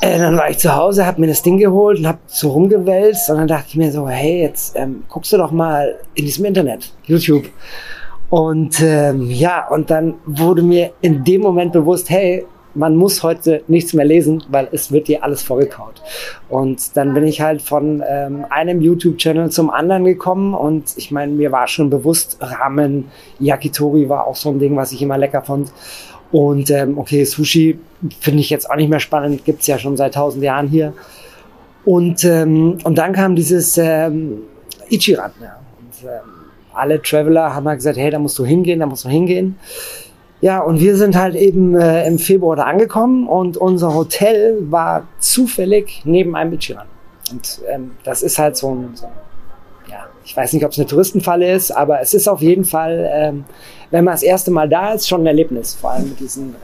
[0.00, 3.30] äh, dann war ich zu Hause, habe mir das Ding geholt und habe so rumgewälzt
[3.30, 6.44] und dann dachte ich mir so, hey, jetzt ähm, guckst du doch mal in diesem
[6.44, 7.46] Internet, YouTube.
[8.30, 12.44] Und ähm, ja, und dann wurde mir in dem Moment bewusst, hey,
[12.74, 16.00] man muss heute nichts mehr lesen, weil es wird dir alles vorgekaut.
[16.48, 21.32] Und dann bin ich halt von ähm, einem YouTube-Channel zum anderen gekommen und ich meine,
[21.32, 23.06] mir war schon bewusst, Ramen,
[23.40, 25.72] Yakitori war auch so ein Ding, was ich immer lecker fand.
[26.30, 27.78] Und ähm, okay, Sushi
[28.20, 30.92] finde ich jetzt auch nicht mehr spannend, gibt's ja schon seit tausend Jahren hier.
[31.84, 34.42] Und, ähm, und dann kam dieses ähm,
[34.90, 35.32] Ichiran.
[35.40, 35.58] Ja.
[35.78, 36.38] Und, ähm,
[36.74, 39.58] alle Traveler haben halt gesagt, hey, da musst du hingehen, da musst du hingehen.
[40.40, 45.08] Ja, und wir sind halt eben äh, im Februar da angekommen und unser Hotel war
[45.18, 46.86] zufällig neben einem Ichiran.
[47.32, 49.12] Und ähm, das ist halt so ein, so ein
[50.28, 53.44] ich weiß nicht, ob es eine Touristenfalle ist, aber es ist auf jeden Fall, ähm,
[53.90, 55.74] wenn man das erste Mal da ist, schon ein Erlebnis.
[55.74, 56.54] Vor allem mit diesen,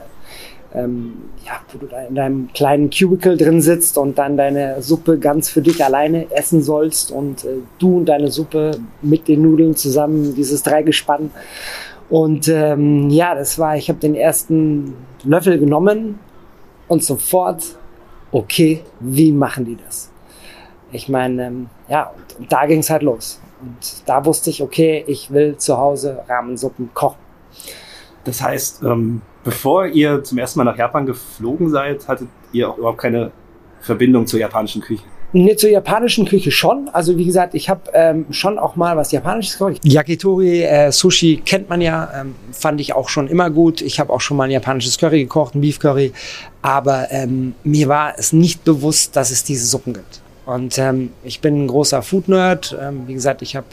[0.75, 1.13] ähm,
[1.43, 5.49] ja, wo du da in deinem kleinen Cubicle drin sitzt und dann deine Suppe ganz
[5.49, 10.35] für dich alleine essen sollst und äh, du und deine Suppe mit den Nudeln zusammen,
[10.35, 11.31] dieses Dreigespann.
[12.07, 14.93] Und ähm, ja, das war, ich habe den ersten
[15.23, 16.19] Löffel genommen
[16.87, 17.63] und sofort,
[18.31, 20.11] okay, wie machen die das?
[20.91, 23.41] Ich meine, ähm, ja, und, und da ging es halt los.
[23.65, 27.17] Und da wusste ich, okay, ich will zu Hause Rahmensuppen kochen.
[28.23, 32.77] Das heißt, ähm, bevor ihr zum ersten Mal nach Japan geflogen seid, hattet ihr auch
[32.77, 33.31] überhaupt keine
[33.81, 35.03] Verbindung zur japanischen Küche?
[35.33, 36.89] Nee, zur japanischen Küche schon.
[36.93, 39.81] Also wie gesagt, ich habe ähm, schon auch mal was Japanisches gekocht.
[39.83, 43.81] Yakitori, äh, Sushi kennt man ja, ähm, fand ich auch schon immer gut.
[43.81, 46.13] Ich habe auch schon mal ein japanisches Curry gekocht, ein Beef Curry.
[46.61, 50.21] Aber ähm, mir war es nicht bewusst, dass es diese Suppen gibt.
[50.45, 52.77] Und ähm, ich bin ein großer Food-Nerd.
[52.79, 53.65] Ähm, wie gesagt, ich habe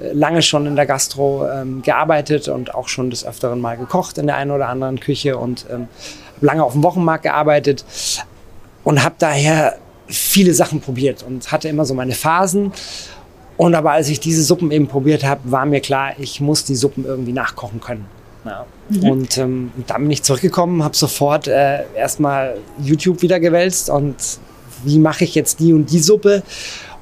[0.00, 4.18] äh, lange schon in der Gastro ähm, gearbeitet und auch schon des Öfteren mal gekocht
[4.18, 5.88] in der einen oder anderen Küche und ähm,
[6.36, 7.84] habe lange auf dem Wochenmarkt gearbeitet
[8.84, 12.72] und habe daher viele Sachen probiert und hatte immer so meine Phasen.
[13.58, 16.76] Und aber als ich diese Suppen eben probiert habe, war mir klar, ich muss die
[16.76, 18.06] Suppen irgendwie nachkochen können.
[18.44, 18.64] Ja.
[18.88, 19.10] Mhm.
[19.10, 24.16] Und ähm, dann bin ich zurückgekommen, habe sofort äh, erstmal YouTube wieder gewälzt und
[24.84, 26.42] wie mache ich jetzt die und die Suppe?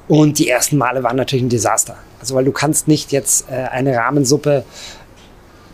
[0.07, 1.97] Und die ersten Male waren natürlich ein Desaster.
[2.19, 4.63] Also weil du kannst nicht jetzt äh, eine Rahmensuppe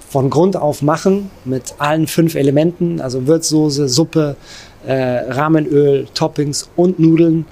[0.09, 4.35] von Grund auf machen mit allen fünf Elementen, also Würzsoße, Suppe,
[4.85, 7.45] äh, Rahmenöl, Toppings und Nudeln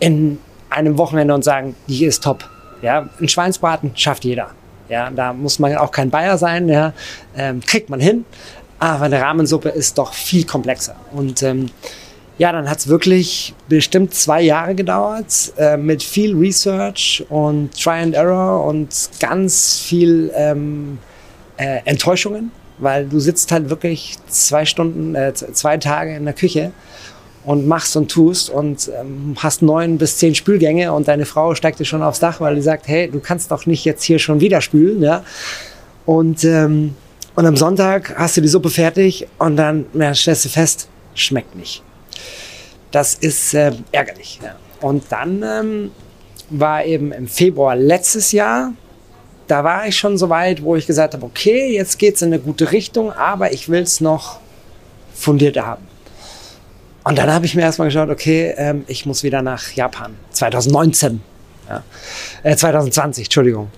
[0.00, 0.38] in
[0.68, 2.48] einem Wochenende und sagen, die ist top.
[2.82, 4.50] Ja, ein Schweinsbraten schafft jeder.
[4.88, 6.68] Ja, da muss man auch kein Bayer sein.
[6.68, 6.92] Ja,
[7.36, 8.24] ähm, kriegt man hin.
[8.78, 10.96] Aber eine Rahmensuppe ist doch viel komplexer.
[11.12, 11.70] Und ähm,
[12.38, 18.02] ja, dann hat es wirklich bestimmt zwei Jahre gedauert äh, mit viel Research und Try
[18.02, 20.98] and Error und ganz viel ähm,
[21.56, 22.50] äh, Enttäuschungen
[22.82, 26.72] weil du sitzt halt wirklich zwei Stunden, äh, zwei Tage in der Küche
[27.44, 31.78] und machst und tust und ähm, hast neun bis zehn Spülgänge und deine Frau steigt
[31.78, 34.40] dir schon aufs Dach, weil die sagt, hey, du kannst doch nicht jetzt hier schon
[34.40, 35.24] wieder spülen, ja.
[36.06, 36.94] Und, ähm,
[37.36, 41.54] und am Sonntag hast du die Suppe fertig und dann ja, stellst du fest, schmeckt
[41.54, 41.82] nicht.
[42.92, 44.38] Das ist äh, ärgerlich.
[44.42, 44.54] Ja.
[44.80, 45.90] Und dann ähm,
[46.50, 48.72] war eben im Februar letztes Jahr
[49.52, 52.28] da war ich schon so weit, wo ich gesagt habe, okay, jetzt geht es in
[52.28, 54.38] eine gute Richtung, aber ich will es noch
[55.14, 55.86] fundierter haben.
[57.04, 60.14] Und dann habe ich mir erstmal geschaut, okay, ähm, ich muss wieder nach Japan.
[60.30, 61.20] 2019.
[61.68, 61.82] Ja.
[62.44, 63.70] Äh, 2020, Entschuldigung.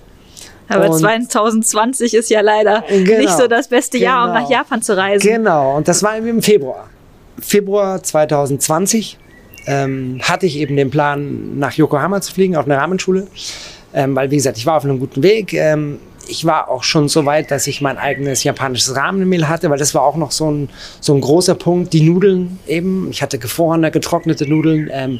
[0.69, 4.49] Aber und 2020 ist ja leider genau, nicht so das beste genau, Jahr, um nach
[4.49, 5.27] Japan zu reisen.
[5.27, 6.87] Genau, und das war im Februar.
[7.39, 9.17] Februar 2020
[9.67, 13.27] ähm, hatte ich eben den Plan, nach Yokohama zu fliegen, auf eine Rahmenschule.
[13.93, 15.53] Ähm, weil, wie gesagt, ich war auf einem guten Weg.
[15.53, 19.77] Ähm, ich war auch schon so weit, dass ich mein eigenes japanisches Rahmenmehl hatte, weil
[19.77, 20.69] das war auch noch so ein,
[20.99, 21.93] so ein großer Punkt.
[21.93, 23.09] Die Nudeln eben.
[23.11, 24.89] Ich hatte gefrorene, getrocknete Nudeln.
[24.91, 25.19] Ähm,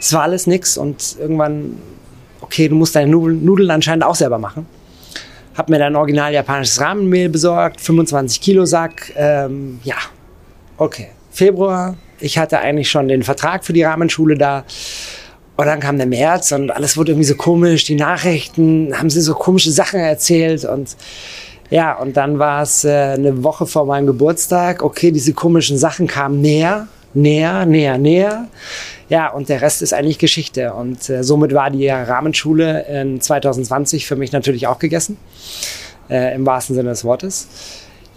[0.00, 1.76] es war alles nix und irgendwann,
[2.40, 4.66] okay, du musst deine Nudeln, Nudeln anscheinend auch selber machen.
[5.56, 9.12] Hab mir dann original japanisches Rahmenmehl besorgt, 25 Kilo Sack.
[9.16, 9.96] Ähm, ja,
[10.76, 11.08] okay.
[11.38, 14.64] Februar, ich hatte eigentlich schon den Vertrag für die Rahmenschule da.
[15.56, 17.84] Und dann kam der März und alles wurde irgendwie so komisch.
[17.84, 20.96] Die Nachrichten haben sie so komische Sachen erzählt und
[21.70, 24.82] ja, und dann war es äh, eine Woche vor meinem Geburtstag.
[24.82, 28.48] Okay, diese komischen Sachen kamen näher, näher, näher, näher.
[29.08, 30.72] Ja, und der Rest ist eigentlich Geschichte.
[30.72, 35.18] Und äh, somit war die Rahmenschule in 2020 für mich natürlich auch gegessen.
[36.08, 37.48] Äh, Im wahrsten Sinne des Wortes.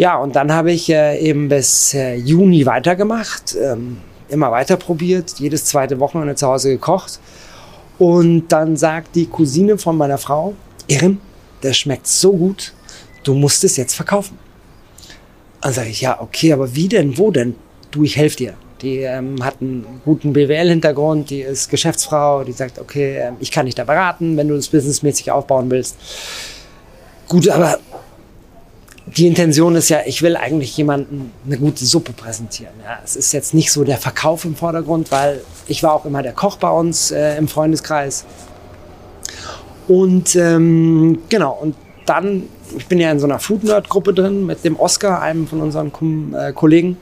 [0.01, 3.55] Ja, und dann habe ich äh, eben bis äh, Juni weitergemacht.
[3.55, 3.97] Ähm,
[4.29, 7.19] immer weiter probiert, jedes zweite Wochenende zu Hause gekocht.
[7.99, 10.55] Und dann sagt die Cousine von meiner Frau,
[10.87, 11.19] Erin,
[11.61, 12.73] der schmeckt so gut,
[13.23, 14.39] du musst es jetzt verkaufen.
[15.61, 17.53] Dann sage ich, ja, okay, aber wie denn, wo denn?
[17.91, 18.53] Du, ich helfe dir.
[18.81, 23.67] Die ähm, hat einen guten BWL-Hintergrund, die ist Geschäftsfrau, die sagt, okay, ähm, ich kann
[23.67, 25.95] dich da beraten, wenn du das businessmäßig aufbauen willst.
[27.27, 27.77] Gut, aber
[29.07, 32.73] die Intention ist ja, ich will eigentlich jemanden eine gute Suppe präsentieren.
[32.83, 36.21] Ja, es ist jetzt nicht so der Verkauf im Vordergrund, weil ich war auch immer
[36.21, 38.25] der Koch bei uns äh, im Freundeskreis.
[39.87, 41.75] Und ähm, genau, und
[42.05, 42.43] dann,
[42.77, 45.61] ich bin ja in so einer Food Nerd Gruppe drin mit dem Oscar, einem von
[45.61, 46.97] unseren Kom äh, Kollegen.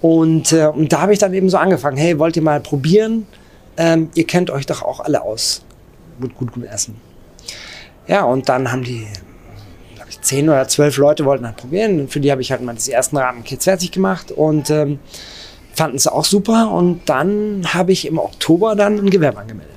[0.00, 3.26] Und, äh, und da habe ich dann eben so angefangen, hey, wollt ihr mal probieren?
[3.76, 5.62] Ähm, ihr kennt euch doch auch alle aus
[6.18, 6.96] mit gut, gut Essen.
[8.06, 9.06] Ja, und dann haben die
[10.20, 12.00] zehn oder zwölf Leute wollten halt probieren.
[12.00, 14.98] Und für die habe ich halt mal die ersten Rahmenkits fertig gemacht und ähm,
[15.74, 16.70] fanden es auch super.
[16.72, 19.74] Und dann habe ich im Oktober dann ein Gewerbe angemeldet.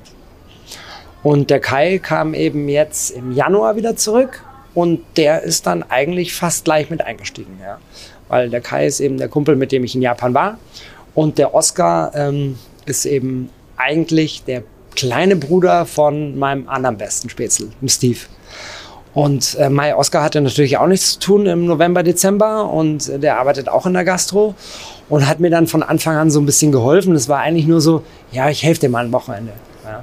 [1.22, 6.34] Und der Kai kam eben jetzt im Januar wieder zurück und der ist dann eigentlich
[6.34, 7.78] fast gleich mit eingestiegen, ja.
[8.28, 10.58] Weil der Kai ist eben der Kumpel, mit dem ich in Japan war.
[11.14, 14.62] Und der Oscar ähm, ist eben eigentlich der
[14.94, 18.20] kleine Bruder von meinem anderen besten Spätzle, dem Steve.
[19.14, 23.18] Und äh, Mai Oscar hatte natürlich auch nichts zu tun im November, Dezember und äh,
[23.18, 24.54] der arbeitet auch in der Gastro
[25.08, 27.14] und hat mir dann von Anfang an so ein bisschen geholfen.
[27.14, 29.52] Es war eigentlich nur so, ja, ich helfe dir mal ein Wochenende.
[29.84, 30.02] Ja.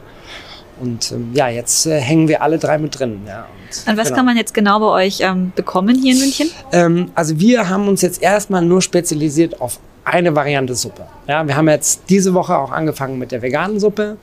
[0.79, 3.21] Und ähm, ja, jetzt äh, hängen wir alle drei mit drin.
[3.27, 3.47] Ja.
[3.47, 4.17] Und, und was genau.
[4.17, 6.51] kann man jetzt genau bei euch ähm, bekommen hier in München?
[6.71, 11.03] Ähm, also wir haben uns jetzt erstmal nur spezialisiert auf eine Variante Suppe.
[11.27, 14.17] Ja, wir haben jetzt diese Woche auch angefangen mit der veganen Suppe.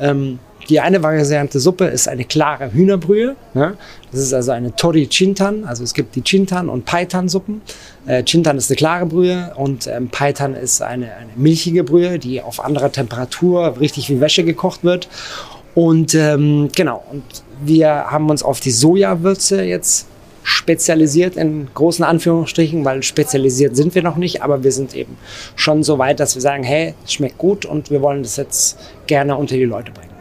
[0.00, 0.38] Ähm,
[0.68, 3.36] die eine Variante Suppe ist eine klare Hühnerbrühe.
[3.54, 3.76] Ne?
[4.10, 5.64] Das ist also eine Tori Chintan.
[5.64, 7.62] Also es gibt die Chintan und Paitan Suppen.
[8.06, 12.40] Äh, Chintan ist eine klare Brühe und ähm, Paitan ist eine, eine milchige Brühe, die
[12.40, 15.08] auf anderer Temperatur richtig wie Wäsche gekocht wird.
[15.74, 17.24] Und ähm, genau, und
[17.64, 20.06] wir haben uns auf die Sojawürze jetzt
[20.42, 25.16] spezialisiert in großen Anführungsstrichen, weil spezialisiert sind wir noch nicht, aber wir sind eben
[25.54, 28.78] schon so weit, dass wir sagen, hey, es schmeckt gut und wir wollen das jetzt
[29.06, 30.11] gerne unter die Leute bringen.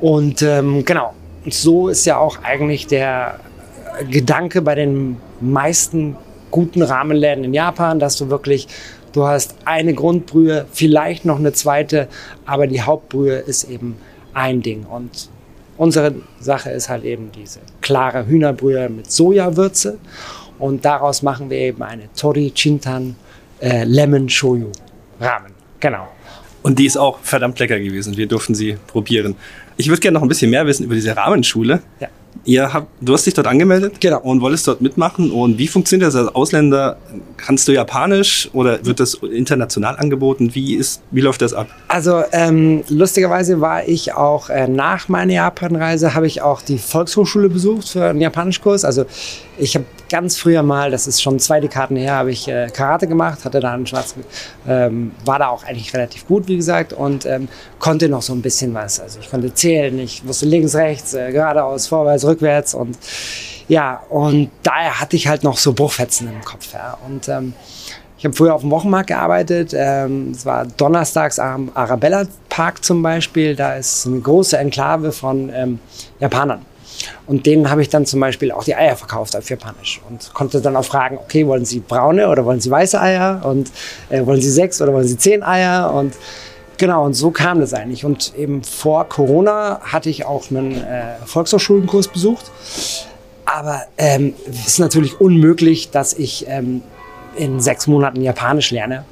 [0.00, 1.14] Und ähm, genau,
[1.48, 3.40] so ist ja auch eigentlich der
[4.10, 6.16] Gedanke bei den meisten
[6.50, 8.68] guten Rahmenläden in Japan, dass du wirklich,
[9.12, 12.08] du hast eine Grundbrühe, vielleicht noch eine zweite,
[12.46, 13.96] aber die Hauptbrühe ist eben
[14.34, 14.84] ein Ding.
[14.84, 15.28] Und
[15.76, 19.98] unsere Sache ist halt eben diese klare Hühnerbrühe mit Sojawürze.
[20.58, 23.16] Und daraus machen wir eben eine Tori Chintan
[23.60, 24.70] äh, Lemon Shoyu
[25.20, 25.52] Ramen.
[25.80, 26.08] Genau.
[26.62, 28.16] Und die ist auch verdammt lecker gewesen.
[28.16, 29.36] Wir durften sie probieren.
[29.76, 31.82] Ich würde gerne noch ein bisschen mehr wissen über diese Rahmenschule.
[32.00, 32.08] Ja.
[32.46, 34.20] Ihr habt, du hast dich dort angemeldet genau.
[34.20, 35.30] und wolltest dort mitmachen.
[35.30, 36.98] Und wie funktioniert das als Ausländer?
[37.36, 40.54] Kannst du Japanisch oder wird das international angeboten?
[40.54, 41.68] Wie ist, wie läuft das ab?
[41.88, 47.48] Also ähm, lustigerweise war ich auch äh, nach meiner Japanreise habe ich auch die Volkshochschule
[47.48, 48.84] besucht für einen Japanischkurs.
[48.84, 49.06] Also
[49.56, 53.08] ich habe ganz früher mal, das ist schon zwei Dekaden her, habe ich äh, Karate
[53.08, 54.22] gemacht, hatte da einen schwarzen,
[54.64, 57.48] ähm, war da auch eigentlich relativ gut, wie gesagt, und ähm,
[57.80, 59.00] konnte noch so ein bisschen was.
[59.00, 62.96] Also ich konnte zählen, ich wusste links, rechts, äh, geradeaus, vorwärts, rückwärts und
[63.66, 66.72] ja, und daher hatte ich halt noch so Bruchfetzen im Kopf.
[66.72, 66.96] Ja.
[67.08, 67.52] Und ähm,
[68.16, 69.72] ich habe früher auf dem Wochenmarkt gearbeitet.
[69.74, 73.56] Ähm, es war donnerstags am Arabella Park zum Beispiel.
[73.56, 75.80] Da ist eine große Enklave von ähm,
[76.20, 76.60] Japanern.
[77.26, 80.60] Und denen habe ich dann zum Beispiel auch die Eier verkauft auf Japanisch und konnte
[80.60, 83.70] dann auch fragen, okay, wollen Sie braune oder wollen Sie weiße Eier und
[84.10, 86.14] äh, wollen Sie sechs oder wollen Sie zehn Eier und
[86.76, 88.04] Genau, und so kam das eigentlich.
[88.04, 92.50] Und eben vor Corona hatte ich auch einen äh, Volkshochschulenkurs besucht.
[93.44, 96.82] Aber ähm, es ist natürlich unmöglich, dass ich ähm,
[97.36, 99.04] in sechs Monaten Japanisch lerne.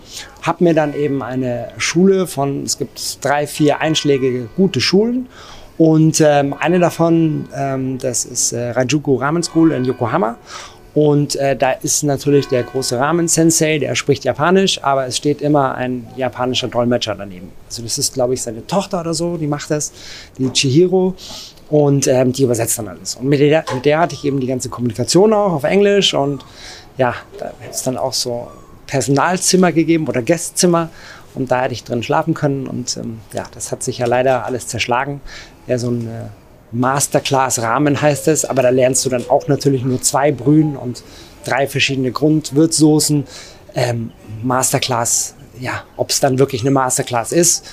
[0.43, 5.29] Hab mir dann eben eine Schule von, es gibt drei, vier einschlägige gute Schulen
[5.79, 10.37] und ähm, eine davon, ähm, das ist äh, Rajuku Ramen School in Yokohama.
[10.95, 15.75] Und äh, da ist natürlich der große Ramen-Sensei, der spricht Japanisch, aber es steht immer
[15.75, 17.51] ein japanischer Dolmetscher daneben.
[17.67, 19.93] Also das ist, glaube ich, seine Tochter oder so, die macht das,
[20.37, 21.15] die Chihiro.
[21.71, 23.15] Und ähm, die übersetzt dann alles.
[23.15, 26.13] Und mit der, mit der hatte ich eben die ganze Kommunikation auch auf Englisch.
[26.13, 26.45] Und
[26.99, 28.49] ja, da es dann auch so
[28.87, 30.91] Personalzimmer gegeben oder Gästzimmer.
[31.35, 32.67] Und da hätte ich drin schlafen können.
[32.67, 35.21] Und ähm, ja, das hat sich ja leider alles zerschlagen
[35.67, 36.25] ja so ein äh,
[36.73, 41.03] Masterclass-Rahmen heißt es, aber da lernst du dann auch natürlich nur zwei Brühen und
[41.45, 43.25] drei verschiedene Grundwürzsoßen.
[43.75, 44.11] Ähm,
[44.43, 47.67] Masterclass, ja, ob es dann wirklich eine Masterclass ist,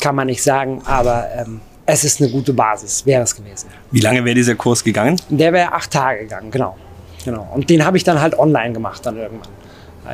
[0.00, 3.68] kann man nicht sagen, aber ähm, es ist eine gute Basis, wäre es gewesen.
[3.90, 5.20] Wie lange wäre dieser Kurs gegangen?
[5.28, 6.76] Der wäre acht Tage gegangen, genau.
[7.24, 7.48] genau.
[7.54, 9.48] Und den habe ich dann halt online gemacht dann irgendwann.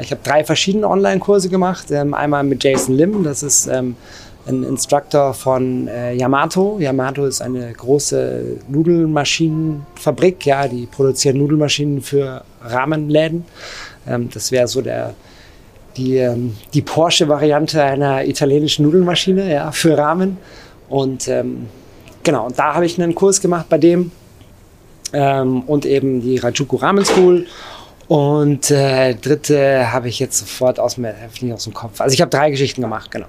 [0.01, 1.91] Ich habe drei verschiedene Online-Kurse gemacht.
[1.91, 3.97] Ähm, einmal mit Jason Lim, das ist ähm,
[4.47, 6.79] ein Instructor von äh, Yamato.
[6.79, 13.45] Yamato ist eine große Nudelmaschinenfabrik, ja, die produzieren Nudelmaschinen für Rahmenläden.
[14.07, 15.15] Ähm, das wäre so der,
[15.97, 16.25] die,
[16.73, 20.39] die Porsche-Variante einer italienischen Nudelmaschine ja, für Rahmen.
[20.89, 21.31] Und
[22.25, 24.11] genau, und da habe ich einen Kurs gemacht bei dem
[25.13, 27.47] und eben die Rajuku Ramen School.
[28.11, 31.15] Und äh, dritte habe ich jetzt sofort aus, mir,
[31.55, 32.01] aus dem Kopf.
[32.01, 33.29] Also ich habe drei Geschichten gemacht, genau.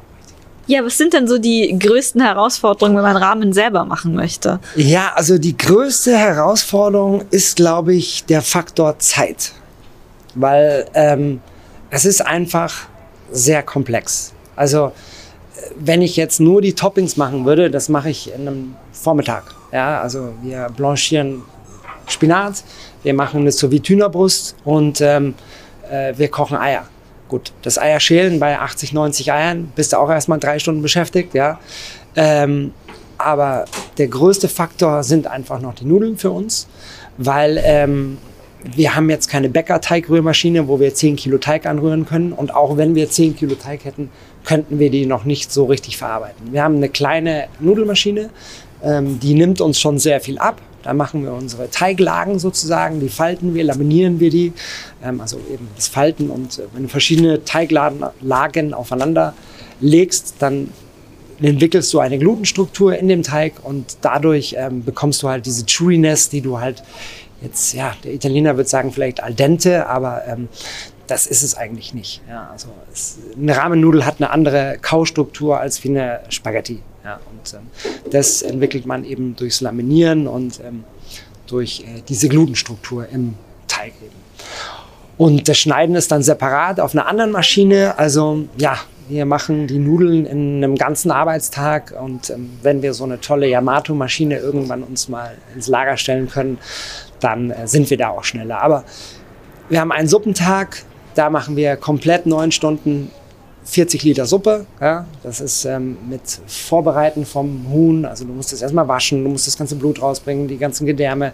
[0.65, 4.59] Ja, was sind denn so die größten Herausforderungen, wenn man Rahmen selber machen möchte?
[4.75, 9.51] Ja, also die größte Herausforderung ist, glaube ich, der Faktor Zeit.
[10.33, 11.41] Weil ähm,
[11.91, 12.87] es ist einfach
[13.31, 14.33] sehr komplex.
[14.55, 14.93] Also
[15.75, 19.43] wenn ich jetzt nur die Toppings machen würde, das mache ich in einem Vormittag.
[19.71, 21.43] Ja, also wir blanchieren
[22.11, 22.63] Spinat,
[23.03, 25.33] wir machen eine sous Hühnerbrust und ähm,
[25.89, 26.87] äh, wir kochen Eier.
[27.29, 31.59] Gut, das Eierschälen bei 80, 90 Eiern bist du auch erstmal drei Stunden beschäftigt, ja.
[32.15, 32.73] Ähm,
[33.17, 33.65] aber
[33.97, 36.67] der größte Faktor sind einfach noch die Nudeln für uns,
[37.17, 38.17] weil ähm,
[38.63, 42.31] wir haben jetzt keine Bäcker-Teigrührmaschine, wo wir 10 Kilo Teig anrühren können.
[42.31, 44.09] Und auch wenn wir 10 Kilo Teig hätten,
[44.45, 46.51] könnten wir die noch nicht so richtig verarbeiten.
[46.51, 48.29] Wir haben eine kleine Nudelmaschine,
[48.83, 50.61] ähm, die nimmt uns schon sehr viel ab.
[50.83, 54.53] Da machen wir unsere Teiglagen sozusagen, die falten wir, laminieren wir die.
[55.03, 59.33] Ähm, also eben das Falten und äh, wenn du verschiedene Teiglagen aufeinander
[59.79, 60.69] legst, dann
[61.41, 66.29] entwickelst du eine Glutenstruktur in dem Teig und dadurch ähm, bekommst du halt diese Chewiness,
[66.29, 66.83] die du halt
[67.41, 70.49] jetzt, ja, der Italiener wird sagen vielleicht al dente, aber ähm,
[71.07, 72.21] das ist es eigentlich nicht.
[72.29, 76.79] Ja, also es, eine Rahmennudel hat eine andere Kaustruktur als wie eine Spaghetti.
[77.03, 80.83] Ja, und ähm, das entwickelt man eben durchs Laminieren und ähm,
[81.47, 83.35] durch äh, diese Glutenstruktur im
[83.67, 84.21] Teig eben.
[85.17, 87.97] Und das Schneiden ist dann separat auf einer anderen Maschine.
[87.97, 88.77] Also ja,
[89.09, 93.47] wir machen die Nudeln in einem ganzen Arbeitstag und ähm, wenn wir so eine tolle
[93.47, 96.57] Yamato-Maschine irgendwann uns mal ins Lager stellen können,
[97.19, 98.61] dann äh, sind wir da auch schneller.
[98.61, 98.83] Aber
[99.69, 100.83] wir haben einen Suppentag,
[101.15, 103.11] da machen wir komplett neun Stunden
[103.63, 104.65] 40 Liter Suppe.
[104.79, 108.05] Ja, das ist ähm, mit Vorbereiten vom Huhn.
[108.05, 111.31] Also du musst es erstmal waschen, du musst das ganze Blut rausbringen, die ganzen Gedärme.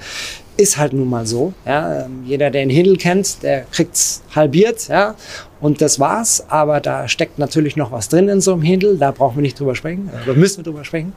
[0.57, 1.53] Ist halt nun mal so.
[1.65, 2.05] Ja.
[2.05, 4.88] Ähm, jeder, der den Hindel kennt, der kriegt's halbiert.
[4.88, 5.15] Ja.
[5.61, 6.43] Und das war's.
[6.49, 8.97] Aber da steckt natürlich noch was drin in so einem Hindel.
[8.97, 10.09] Da brauchen wir nicht drüber sprechen.
[10.25, 11.13] Da müssen wir drüber sprechen.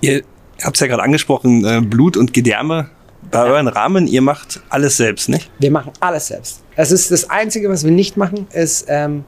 [0.00, 0.22] Ihr
[0.62, 2.90] habt es ja gerade angesprochen, äh, Blut und Gedärme
[3.30, 5.50] bei euren Rahmen, ihr macht alles selbst, nicht?
[5.58, 6.62] Wir machen alles selbst.
[6.76, 9.24] Es ist das Einzige, was wir nicht machen, ist ähm,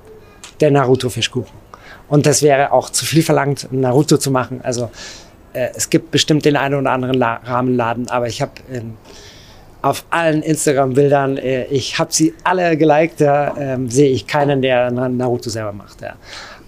[0.65, 1.53] der Naruto-Fischkuchen.
[2.09, 4.61] Und das wäre auch zu viel verlangt, Naruto zu machen.
[4.63, 4.91] Also
[5.53, 8.53] äh, es gibt bestimmt den einen oder anderen La Rahmenladen, aber ich habe
[9.83, 14.91] auf allen Instagram-Bildern, äh, ich habe sie alle geliked, da äh, sehe ich keinen, der
[14.91, 16.01] Naruto selber macht.
[16.01, 16.15] Ja.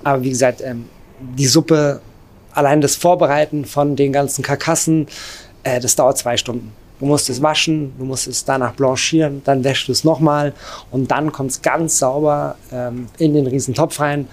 [0.05, 0.85] Aber wie gesagt, ähm,
[1.19, 2.01] die Suppe,
[2.53, 5.07] allein das Vorbereiten von den ganzen Karkassen,
[5.63, 6.73] äh, das dauert zwei Stunden.
[6.99, 10.55] Du musst es waschen, du musst es danach blanchieren, dann wäschst du es nochmal
[10.91, 14.29] und dann kommt es ganz sauber ähm, in den riesen Topf rein.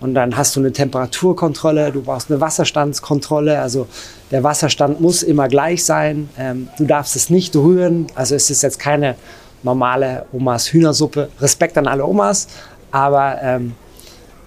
[0.00, 3.58] Und dann hast du eine Temperaturkontrolle, du brauchst eine Wasserstandskontrolle.
[3.58, 3.86] Also
[4.30, 6.28] der Wasserstand muss immer gleich sein.
[6.38, 8.08] Ähm, du darfst es nicht rühren.
[8.14, 9.16] Also es ist jetzt keine
[9.62, 11.30] normale Omas Hühnersuppe.
[11.40, 12.48] Respekt an alle Omas,
[12.90, 13.74] aber ähm,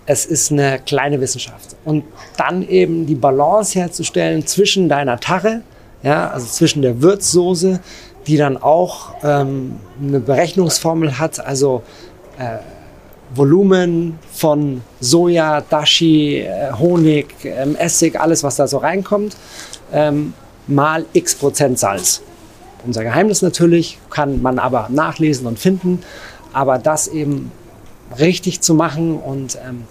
[0.05, 1.76] es ist eine kleine Wissenschaft.
[1.84, 2.05] Und
[2.38, 5.61] dann eben die Balance herzustellen zwischen deiner Tarre,
[6.04, 7.80] ja, also zwischen der Würzsoße,
[8.28, 11.84] die dann auch ähm, eine Berechnungsformel hat, also
[12.38, 12.58] äh,
[13.34, 19.36] Volumen von Soja, Dashi, äh, Honig, ähm, Essig, alles was da so reinkommt,
[19.91, 20.34] ähm,
[20.68, 22.22] mal x Prozent Salz.
[22.86, 26.04] Unser Geheimnis natürlich, kann man aber nachlesen und finden,
[26.54, 27.52] aber das eben
[28.18, 29.84] richtig zu machen und ähm,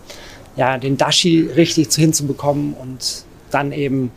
[0.56, 4.10] ja, den Dashi richtig hinzubekommen und dann eben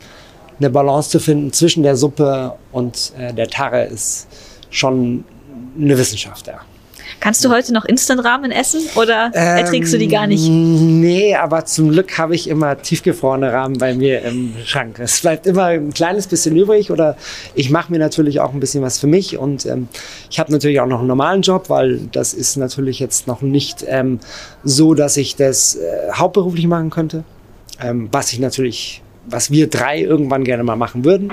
[0.60, 4.28] eine Balance zu finden zwischen der Suppe und äh, der Tarre ist
[4.70, 5.24] schon
[5.78, 6.60] eine Wissenschaft, ja.
[7.18, 10.48] Kannst du heute noch Instant-Ramen essen oder ähm, erträgst du die gar nicht?
[10.48, 14.98] Nee, aber zum Glück habe ich immer tiefgefrorene Rahmen bei mir im Schrank.
[15.00, 17.16] Es bleibt immer ein kleines bisschen übrig oder
[17.54, 19.88] ich mache mir natürlich auch ein bisschen was für mich und ähm,
[20.30, 23.84] ich habe natürlich auch noch einen normalen Job, weil das ist natürlich jetzt noch nicht
[23.86, 24.20] ähm,
[24.64, 27.24] so, dass ich das äh, hauptberuflich machen könnte,
[27.82, 31.32] ähm, was ich natürlich was wir drei irgendwann gerne mal machen würden.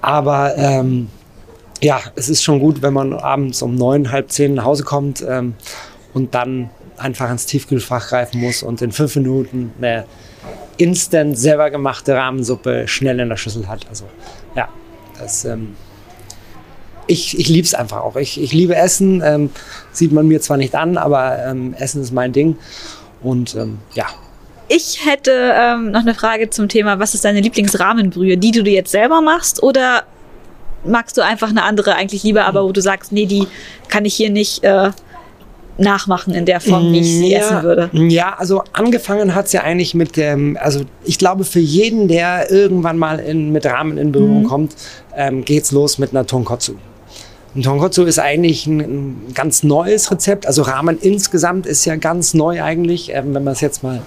[0.00, 1.08] Aber ähm,
[1.80, 5.24] ja, es ist schon gut, wenn man abends um neun, halb zehn nach Hause kommt
[5.26, 5.54] ähm,
[6.14, 10.04] und dann einfach ins Tiefkühlfach greifen muss und in fünf Minuten eine
[10.76, 13.86] instant selber gemachte Rahmensuppe schnell in der Schüssel hat.
[13.88, 14.04] Also
[14.56, 14.68] ja,
[15.18, 15.76] das, ähm,
[17.06, 18.16] ich, ich liebe es einfach auch.
[18.16, 19.50] Ich, ich liebe Essen, ähm,
[19.92, 22.56] sieht man mir zwar nicht an, aber ähm, Essen ist mein Ding.
[23.22, 24.06] Und ähm, ja,
[24.68, 28.36] ich hätte ähm, noch eine Frage zum Thema, was ist deine Lieblingsrahmenbrühe?
[28.36, 30.04] Die, du jetzt selber machst oder
[30.84, 33.46] magst du einfach eine andere eigentlich lieber, aber wo du sagst, nee, die
[33.88, 34.90] kann ich hier nicht äh,
[35.78, 37.90] nachmachen in der Form, wie ich sie ja, essen würde?
[37.92, 42.50] Ja, also angefangen hat es ja eigentlich mit dem, also ich glaube für jeden, der
[42.50, 44.48] irgendwann mal in, mit Rahmen in Berührung mhm.
[44.48, 44.76] kommt,
[45.16, 46.74] ähm, geht's los mit einer Tonkotsu.
[47.54, 50.46] Ein Tonkotsu ist eigentlich ein, ein, ganz neues Rezept.
[50.46, 54.02] Also Ramen insgesamt ist ja ganz neu eigentlich, ähm, wenn man es jetzt mal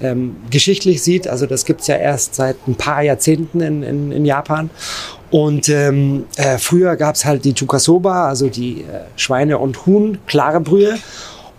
[0.00, 1.28] ähm, geschichtlich sieht.
[1.28, 4.70] Also das gibt's ja erst seit ein paar Jahrzehnten in, in, in Japan.
[5.30, 10.60] Und ähm, äh, früher gab's halt die Chukasoba, also die äh, Schweine- und Huhn, klare
[10.60, 10.98] Brühe.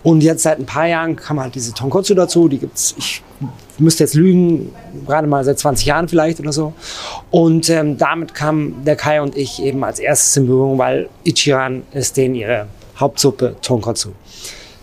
[0.02, 2.48] Und jetzt seit ein paar Jahren kam halt diese Tonkotsu dazu.
[2.48, 3.22] Die gibt's, ich
[3.78, 4.72] müsste jetzt lügen,
[5.06, 6.72] gerade mal seit 20 Jahren vielleicht oder so.
[7.30, 11.82] Und ähm, damit kam der Kai und ich eben als erstes in Berührung, weil Ichiran
[11.92, 12.68] ist denen ihre
[12.98, 14.10] Hauptsuppe Tonkotsu.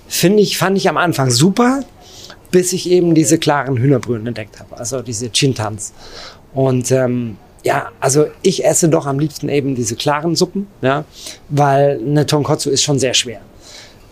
[0.08, 1.82] Finde ich, fand ich am Anfang super
[2.56, 5.92] bis ich eben diese klaren Hühnerbrühen entdeckt habe, also diese Chintans.
[6.54, 7.36] Und ähm,
[7.66, 11.04] ja, also ich esse doch am liebsten eben diese klaren Suppen, ja,
[11.50, 13.42] weil eine Tonkotsu ist schon sehr schwer.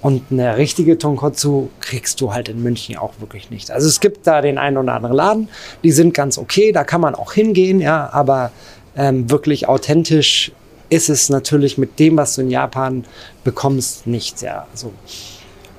[0.02, 3.72] Und eine richtige Tonkotsu kriegst du halt in München auch wirklich nicht.
[3.72, 5.48] Also es gibt da den einen oder anderen Laden,
[5.82, 8.52] die sind ganz okay, da kann man auch hingehen, ja, aber
[8.98, 10.52] ähm, wirklich authentisch
[10.90, 13.06] ist es natürlich mit dem, was du in Japan
[13.46, 14.42] bekommst, nicht.
[14.42, 14.92] Ja, also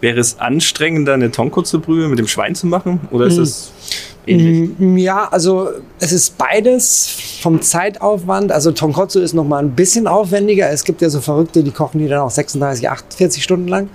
[0.05, 3.01] Wäre es anstrengender, eine Tonkotsu-Brühe mit dem Schwein zu machen?
[3.11, 3.73] Oder ist es
[4.27, 4.69] ähnlich?
[4.79, 7.09] Mm, Ja, also es ist beides
[7.41, 8.53] vom Zeitaufwand.
[8.53, 10.69] Also Tonkotsu ist noch mal ein bisschen aufwendiger.
[10.69, 13.89] Es gibt ja so Verrückte, die kochen die dann auch 36, 48 Stunden lang.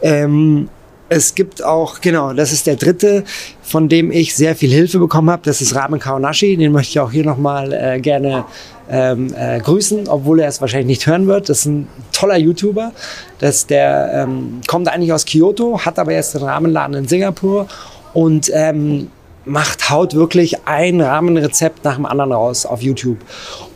[0.00, 0.70] Ähm,
[1.12, 3.24] es gibt auch, genau, das ist der dritte,
[3.62, 5.42] von dem ich sehr viel Hilfe bekommen habe.
[5.44, 6.56] Das ist Ramen Kaonashi.
[6.56, 8.44] Den möchte ich auch hier nochmal äh, gerne
[8.90, 11.48] ähm, äh, grüßen, obwohl er es wahrscheinlich nicht hören wird.
[11.48, 12.92] Das ist ein toller YouTuber.
[13.38, 17.68] Das, der ähm, kommt eigentlich aus Kyoto, hat aber jetzt einen Rahmenladen in Singapur
[18.14, 19.08] und ähm,
[19.44, 23.18] macht, haut wirklich ein Rahmenrezept nach dem anderen raus auf YouTube.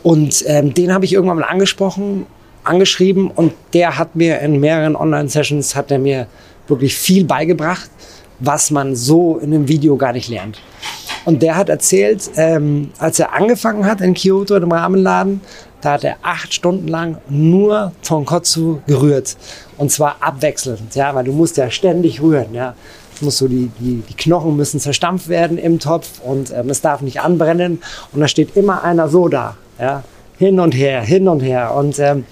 [0.03, 2.25] Und ähm, den habe ich irgendwann mal angesprochen,
[2.63, 6.27] angeschrieben und der hat mir in mehreren Online-Sessions, hat er mir
[6.69, 7.89] wirklich viel beigebracht,
[8.39, 10.59] was man so in einem Video gar nicht lernt.
[11.25, 15.41] Und der hat erzählt, ähm, als er angefangen hat in Kyoto im Rahmenladen,
[15.81, 19.35] da hat er acht Stunden lang nur Tonkotsu gerührt.
[19.77, 22.75] Und zwar abwechselnd, ja, weil du musst ja ständig rühren, ja.
[23.13, 26.81] Es muss so die, die, die Knochen müssen zerstampft werden im Topf und ähm, es
[26.81, 27.81] darf nicht anbrennen.
[28.13, 30.03] Und da steht immer einer so da, ja.
[30.37, 31.73] Hin und her, hin und her.
[31.73, 32.25] Und ähm,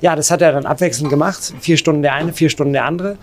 [0.00, 1.54] ja, das hat er dann abwechselnd gemacht.
[1.60, 3.16] Vier Stunden der eine, vier Stunden der andere.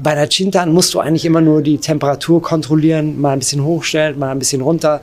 [0.00, 4.18] Bei der Chintan musst du eigentlich immer nur die Temperatur kontrollieren, mal ein bisschen hochstellen,
[4.18, 5.00] mal ein bisschen runter.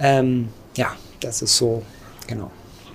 [0.00, 0.88] Ähm, ja,
[1.20, 1.82] das ist so,
[2.26, 2.50] genau,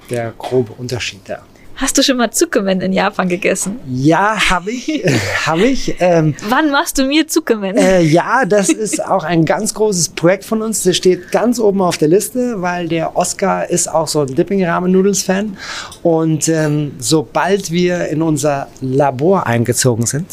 [0.10, 1.44] der grobe Unterschied da.
[1.78, 3.80] Hast du schon mal Zuckermen in Japan gegessen?
[3.86, 5.04] Ja, habe ich,
[5.46, 5.96] habe ich.
[6.00, 7.76] Ähm, Wann machst du mir Zuckermen?
[7.76, 10.84] äh, ja, das ist auch ein ganz großes Projekt von uns.
[10.84, 14.64] Das steht ganz oben auf der Liste, weil der Oscar ist auch so ein Dipping
[14.66, 15.58] Ramen Noodles Fan.
[16.02, 20.28] Und ähm, sobald wir in unser Labor eingezogen sind,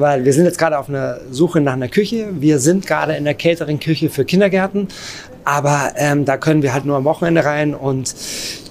[0.00, 2.28] weil wir sind jetzt gerade auf einer Suche nach einer Küche.
[2.32, 4.88] Wir sind gerade in der Catering-Küche für Kindergärten.
[5.44, 7.74] Aber ähm, da können wir halt nur am Wochenende rein.
[7.74, 8.14] Und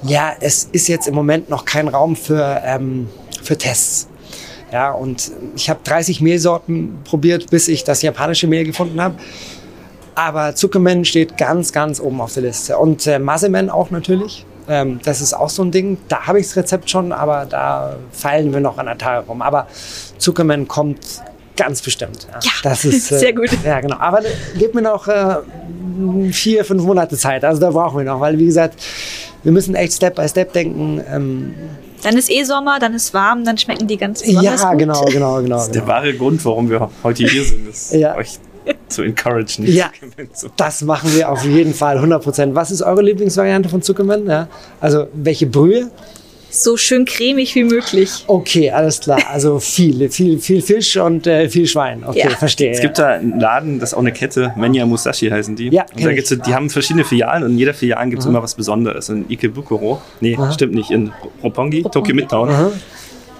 [0.03, 3.07] ja, es ist jetzt im Moment noch kein Raum für, ähm,
[3.41, 4.07] für Tests.
[4.71, 9.15] Ja, und ich habe 30 Mehlsorten probiert, bis ich das japanische Mehl gefunden habe.
[10.15, 12.77] Aber Zuckermen steht ganz, ganz oben auf der Liste.
[12.77, 14.45] Und äh, Masemen auch natürlich.
[14.69, 15.97] Ähm, das ist auch so ein Ding.
[16.07, 19.41] Da habe ich das Rezept schon, aber da feilen wir noch an der Tage rum.
[19.41, 19.67] Aber
[20.17, 20.99] Zuckermen kommt
[21.57, 22.27] ganz bestimmt.
[22.31, 23.49] Ja, Ja, das ist, äh, sehr gut.
[23.65, 23.97] Ja, genau.
[23.97, 24.21] Aber
[24.57, 25.37] gib mir noch äh,
[26.31, 27.43] vier, fünf Monate Zeit.
[27.43, 28.75] Also da brauchen wir noch, weil wie gesagt,
[29.43, 31.01] wir müssen echt Step by Step denken.
[31.11, 31.53] Ähm,
[32.03, 34.79] Dann ist eh Sommer, dann ist warm, dann schmecken die ganz besonders ja, gut.
[34.79, 35.55] genau, genau, genau.
[35.55, 35.93] Das ist der genau.
[35.93, 38.15] wahre Grund, warum wir heute hier sind, ist Ja.
[38.15, 38.37] euch
[38.87, 39.65] zu encouragen.
[39.65, 39.91] Ja.
[40.57, 42.55] Das machen wir auf jeden Fall 100 Prozent.
[42.55, 44.25] Was ist eure Lieblingsvariante von Zuckerman?
[44.27, 44.47] Ja,
[44.79, 45.89] also welche Brühe?
[46.51, 48.23] So schön cremig wie möglich.
[48.25, 49.19] Okay, alles klar.
[49.31, 52.03] Also viel, viel, viel Fisch und äh, viel Schwein.
[52.03, 52.29] Okay, Ja.
[52.31, 52.71] verstehe.
[52.71, 55.69] Es gibt da einen Laden, das ist auch eine Kette, Menya Musashi heißen die.
[55.69, 58.41] Ja, und da gibt's, die haben verschiedene Filialen und in jeder Filiale gibt es immer
[58.41, 59.09] was Besonderes.
[59.09, 61.11] In Ikebukuro, nee, stimmt nicht, in
[61.43, 62.49] Roppongi, Tokyo Midtown,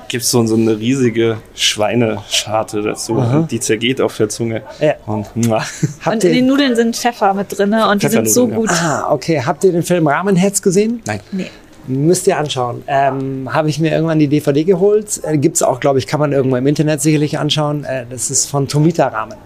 [0.10, 3.14] gibt es so, so eine riesige Schweinescharte dazu.
[3.14, 4.64] Und die zergeht auf der Zunge.
[4.80, 4.96] Ja.
[5.06, 8.70] Und Und in den Nudeln sind Pfeffer mit drin und die sind so gut.
[8.70, 9.42] ah, okay.
[9.46, 11.02] Habt ihr den Film Ramenheads gesehen?
[11.06, 11.22] Nein.
[11.32, 11.48] Nee.
[11.88, 12.84] Müsst ihr anschauen.
[12.88, 15.22] Ähm, Habe ich mir irgendwann die DVD geholt.
[15.24, 17.84] Äh, Gibt es auch, glaube ich, kann man irgendwo im Internet sicherlich anschauen.
[17.84, 19.38] Äh, das ist von Tomita Ramen.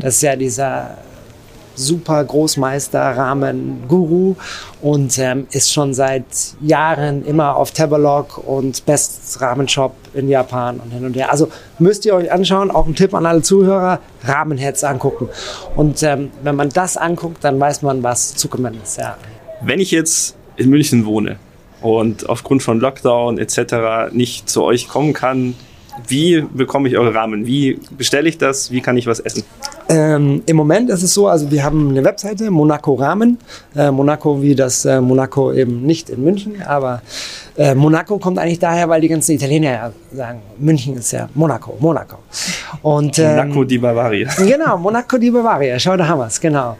[0.00, 0.96] Das ist ja dieser
[1.74, 4.36] super Großmeister Ramen Guru
[4.80, 6.24] und ähm, ist schon seit
[6.60, 11.30] Jahren immer auf Tabelog und Best Ramen Shop in Japan und hin und her.
[11.30, 11.48] Also
[11.78, 12.70] müsst ihr euch anschauen.
[12.70, 15.28] Auch ein Tipp an alle Zuhörer: Ramenheads angucken.
[15.76, 18.98] Und ähm, wenn man das anguckt, dann weiß man, was Zuckerman ist.
[18.98, 19.16] Ja.
[19.62, 21.36] Wenn ich jetzt in München wohne
[21.80, 24.12] und aufgrund von Lockdown etc.
[24.12, 25.54] nicht zu euch kommen kann,
[26.08, 27.46] wie bekomme ich eure Rahmen?
[27.46, 28.70] Wie bestelle ich das?
[28.70, 29.44] Wie kann ich was essen?
[29.88, 33.38] Ähm, Im Moment ist es so, also wir haben eine Webseite, Monaco Ramen.
[33.76, 37.02] Äh, Monaco wie das äh, Monaco eben nicht in München, aber
[37.56, 41.76] äh, Monaco kommt eigentlich daher, weil die ganzen Italiener ja sagen, München ist ja Monaco,
[41.78, 42.18] Monaco.
[42.82, 44.28] Und, ähm, Monaco di Bavaria.
[44.38, 46.76] Genau, Monaco di Bavaria, schau, da haben wir's, genau.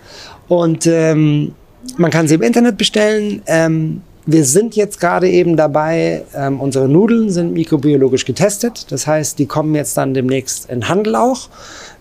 [0.49, 1.53] Und ähm,
[1.97, 3.43] man kann sie im Internet bestellen.
[3.47, 8.87] Ähm, wir sind jetzt gerade eben dabei, ähm, unsere Nudeln sind mikrobiologisch getestet.
[8.91, 11.49] Das heißt, die kommen jetzt dann demnächst in Handel auch.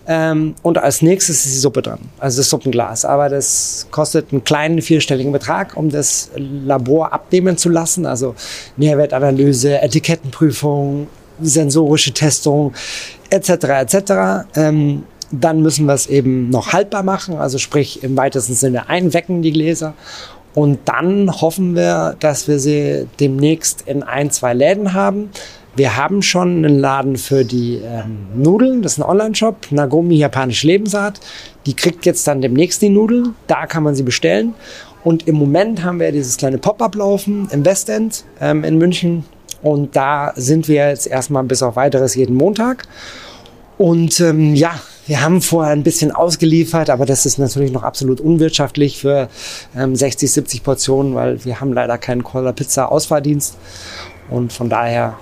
[0.06, 3.04] Ähm, und als nächstes ist die Suppe dran, also das Suppenglas.
[3.04, 8.06] Aber das kostet einen kleinen vierstelligen Betrag, um das Labor abnehmen zu lassen.
[8.06, 8.34] Also
[8.76, 11.08] Nährwertanalyse, Etikettenprüfung,
[11.40, 12.72] sensorische Testung
[13.30, 13.50] etc.
[13.50, 14.12] etc.
[14.54, 19.40] Ähm, dann müssen wir es eben noch haltbar machen, also sprich im weitesten Sinne einwecken
[19.40, 19.94] die Gläser.
[20.54, 25.30] Und dann hoffen wir, dass wir sie demnächst in ein, zwei Läden haben.
[25.74, 30.66] Wir haben schon einen Laden für die ähm, Nudeln, das ist ein Online-Shop, Nagomi Japanische
[30.66, 31.20] Lebensart.
[31.64, 34.54] Die kriegt jetzt dann demnächst die Nudeln, da kann man sie bestellen.
[35.02, 39.24] Und im Moment haben wir dieses kleine Pop-up laufen im Westend ähm, in München.
[39.62, 42.84] Und da sind wir jetzt erstmal bis auf weiteres jeden Montag.
[43.78, 44.74] Und ähm, ja,
[45.12, 49.28] wir haben vorher ein bisschen ausgeliefert, aber das ist natürlich noch absolut unwirtschaftlich für
[49.76, 53.58] ähm, 60, 70 Portionen, weil wir haben leider keinen Cola Pizza Ausfahrdienst.
[54.30, 55.18] Und von daher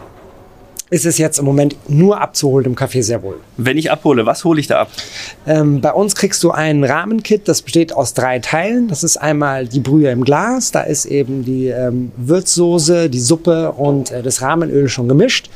[0.91, 3.37] ist es jetzt im Moment nur abzuholen im Café sehr wohl.
[3.57, 4.91] Wenn ich abhole, was hole ich da ab?
[5.47, 8.89] Ähm, bei uns kriegst du ein Rahmenkit, das besteht aus drei Teilen.
[8.89, 13.73] Das ist einmal die Brühe im Glas, da ist eben die ähm, Würzsoße, die Suppe
[13.73, 15.49] und äh, das Rahmenöl schon gemischt.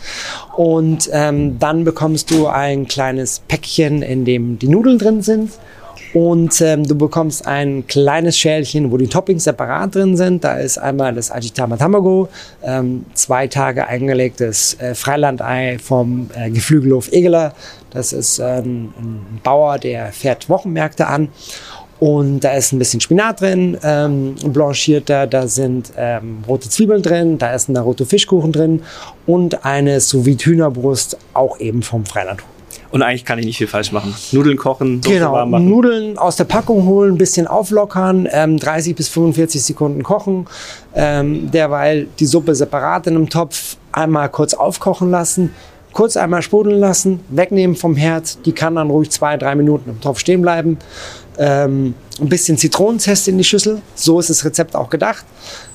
[0.57, 5.51] Und ähm, dann bekommst du ein kleines Päckchen, in dem die Nudeln drin sind.
[6.15, 10.45] Und ähm, du bekommst ein kleines Schälchen, wo die Toppings separat drin sind.
[10.45, 12.29] Da ist einmal das Ajitama Tamago,
[12.63, 17.53] ähm, zwei Tage eingelegtes äh, Freilandei vom äh, Geflügelhof Egeler.
[17.91, 18.95] Das ist äh, ein,
[19.43, 21.31] Bauer, der fährt Wochenmärkte an.
[21.99, 27.39] Und da ist ein bisschen Spinat drin, ähm, blanchierter, da sind ähm, rote Zwiebeln drin,
[27.39, 28.83] da ist ein rote Fischkuchen drin
[29.27, 32.54] und eine sous Hühnerbrust, auch eben vom Freilandhof.
[32.95, 34.15] Und eigentlich kann ich nicht viel falsch machen.
[34.31, 35.69] Nudeln kochen, Soße genau, warm machen.
[35.69, 40.47] Nudeln aus der Packung holen, ein bisschen auflockern, ähm, 30 bis 45 Sekunden kochen,
[40.95, 45.51] ähm, derweil die Suppe separat in einem Topf einmal kurz aufkochen lassen,
[45.93, 50.01] kurz einmal sprudeln lassen, wegnehmen vom Herd, die kann dann ruhig zwei, drei Minuten im
[50.01, 50.79] Topf stehen bleiben.
[51.37, 55.25] Ähm, ein bisschen Zitronenzest in die Schüssel, so ist das Rezept auch gedacht.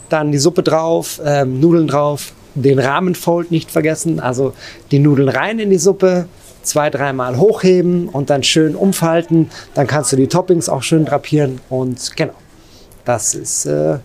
[0.07, 4.53] Dann die Suppe drauf, ähm, Nudeln drauf, den Rahmenfold nicht vergessen, also
[4.91, 6.29] die Nudeln rein in die Suppe,
[6.63, 9.49] zwei, dreimal hochheben und dann schön umfalten.
[9.73, 12.33] Dann kannst du die Toppings auch schön drapieren und genau.
[13.05, 13.65] Das ist.
[13.65, 13.97] Äh,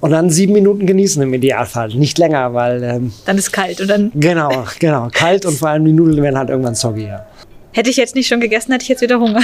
[0.00, 1.88] und dann sieben Minuten genießen im Idealfall.
[1.88, 2.82] Nicht länger, weil.
[2.82, 5.08] Ähm, Dann ist kalt und dann genau, genau.
[5.12, 7.04] Kalt und vor allem die Nudeln werden halt irgendwann soggy.
[7.04, 7.26] Ja.
[7.72, 9.42] hätte ich jetzt nicht schon gegessen, hätte ich jetzt wieder Hunger.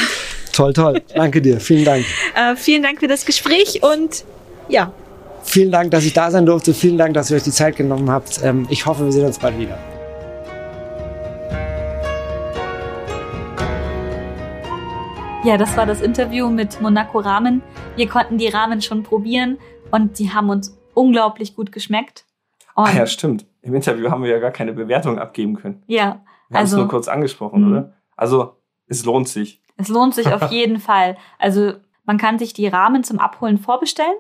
[0.53, 1.03] Toll, toll.
[1.15, 1.61] Danke dir.
[1.61, 2.05] Vielen Dank.
[2.35, 4.25] Äh, vielen Dank für das Gespräch und
[4.69, 4.93] ja,
[5.47, 6.75] Vielen Dank, dass ich da sein durfte.
[6.75, 8.41] Vielen Dank, dass ihr euch die Zeit genommen habt.
[8.43, 9.79] Ähm, ich hoffe, wir sehen uns bald wieder.
[15.47, 17.63] Ja, das war das Interview mit Monaco Ramen.
[17.95, 19.59] Wir konnten die Ramen schon probieren
[19.93, 22.25] und die haben uns unglaublich gut geschmeckt.
[22.75, 23.47] Und Ah ja, stimmt.
[23.63, 25.85] Im Interview haben wir ja gar keine Bewertung abgeben können.
[25.87, 27.71] ja, Wir haben es also nur kurz angesprochen, Mhm.
[27.73, 27.93] oder?
[28.17, 28.57] Also,
[28.89, 29.63] es lohnt sich.
[29.77, 31.17] es lohnt sich auf jeden Fall.
[31.39, 31.75] Also
[32.05, 34.17] man kann sich die Ramen zum Abholen vorbestellen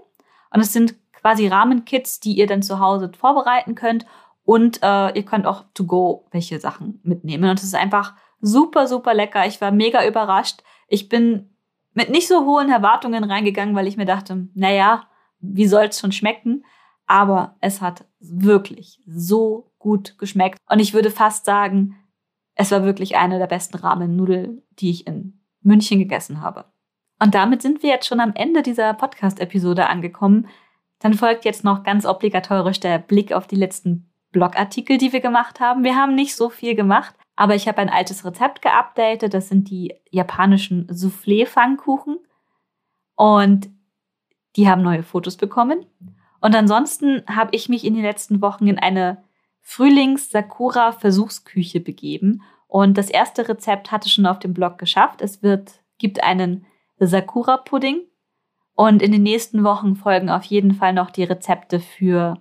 [0.52, 4.06] und es sind quasi Rahmenkits, die ihr dann zu Hause vorbereiten könnt
[4.44, 8.86] und äh, ihr könnt auch to go welche Sachen mitnehmen und es ist einfach super
[8.86, 9.44] super lecker.
[9.46, 10.62] Ich war mega überrascht.
[10.86, 11.50] Ich bin
[11.92, 15.04] mit nicht so hohen Erwartungen reingegangen, weil ich mir dachte, naja,
[15.40, 16.64] wie soll's schon schmecken?
[17.06, 20.58] Aber es hat wirklich so gut geschmeckt.
[20.68, 21.96] Und ich würde fast sagen,
[22.54, 26.64] es war wirklich eine der besten Ramen-Nudeln, die ich in München gegessen habe.
[27.18, 30.48] Und damit sind wir jetzt schon am Ende dieser Podcast-Episode angekommen.
[30.98, 35.60] Dann folgt jetzt noch ganz obligatorisch der Blick auf die letzten Blogartikel, die wir gemacht
[35.60, 35.84] haben.
[35.84, 39.34] Wir haben nicht so viel gemacht, aber ich habe ein altes Rezept geupdatet.
[39.34, 42.16] Das sind die japanischen Soufflé-Pfannkuchen.
[43.14, 43.68] Und
[44.56, 45.84] die haben neue Fotos bekommen.
[46.40, 49.22] Und ansonsten habe ich mich in den letzten Wochen in eine
[49.60, 52.40] Frühlings-Sakura-Versuchsküche begeben.
[52.68, 55.20] Und das erste Rezept hatte schon auf dem Blog geschafft.
[55.20, 56.64] Es wird, gibt einen
[56.98, 58.00] Sakura-Pudding.
[58.74, 62.40] Und in den nächsten Wochen folgen auf jeden Fall noch die Rezepte für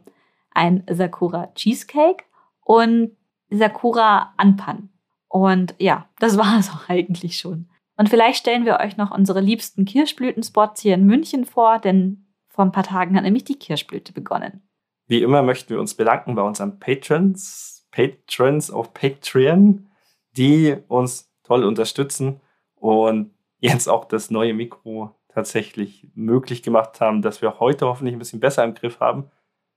[0.52, 2.24] ein Sakura Cheesecake
[2.62, 3.12] und
[3.58, 4.89] Sakura Anpan.
[5.28, 7.70] Und ja, das war es auch eigentlich schon.
[7.97, 12.66] Und vielleicht stellen wir euch noch unsere liebsten Kirschblütenspots hier in München vor, denn vor
[12.66, 14.62] ein paar Tagen hat nämlich die Kirschblüte begonnen.
[15.08, 19.88] Wie immer möchten wir uns bedanken bei unseren Patrons, Patrons auf Patreon,
[20.36, 22.41] die uns toll unterstützen
[22.76, 28.20] und jetzt auch das neue Mikro tatsächlich möglich gemacht haben, dass wir heute hoffentlich ein
[28.20, 29.30] bisschen besser im Griff haben.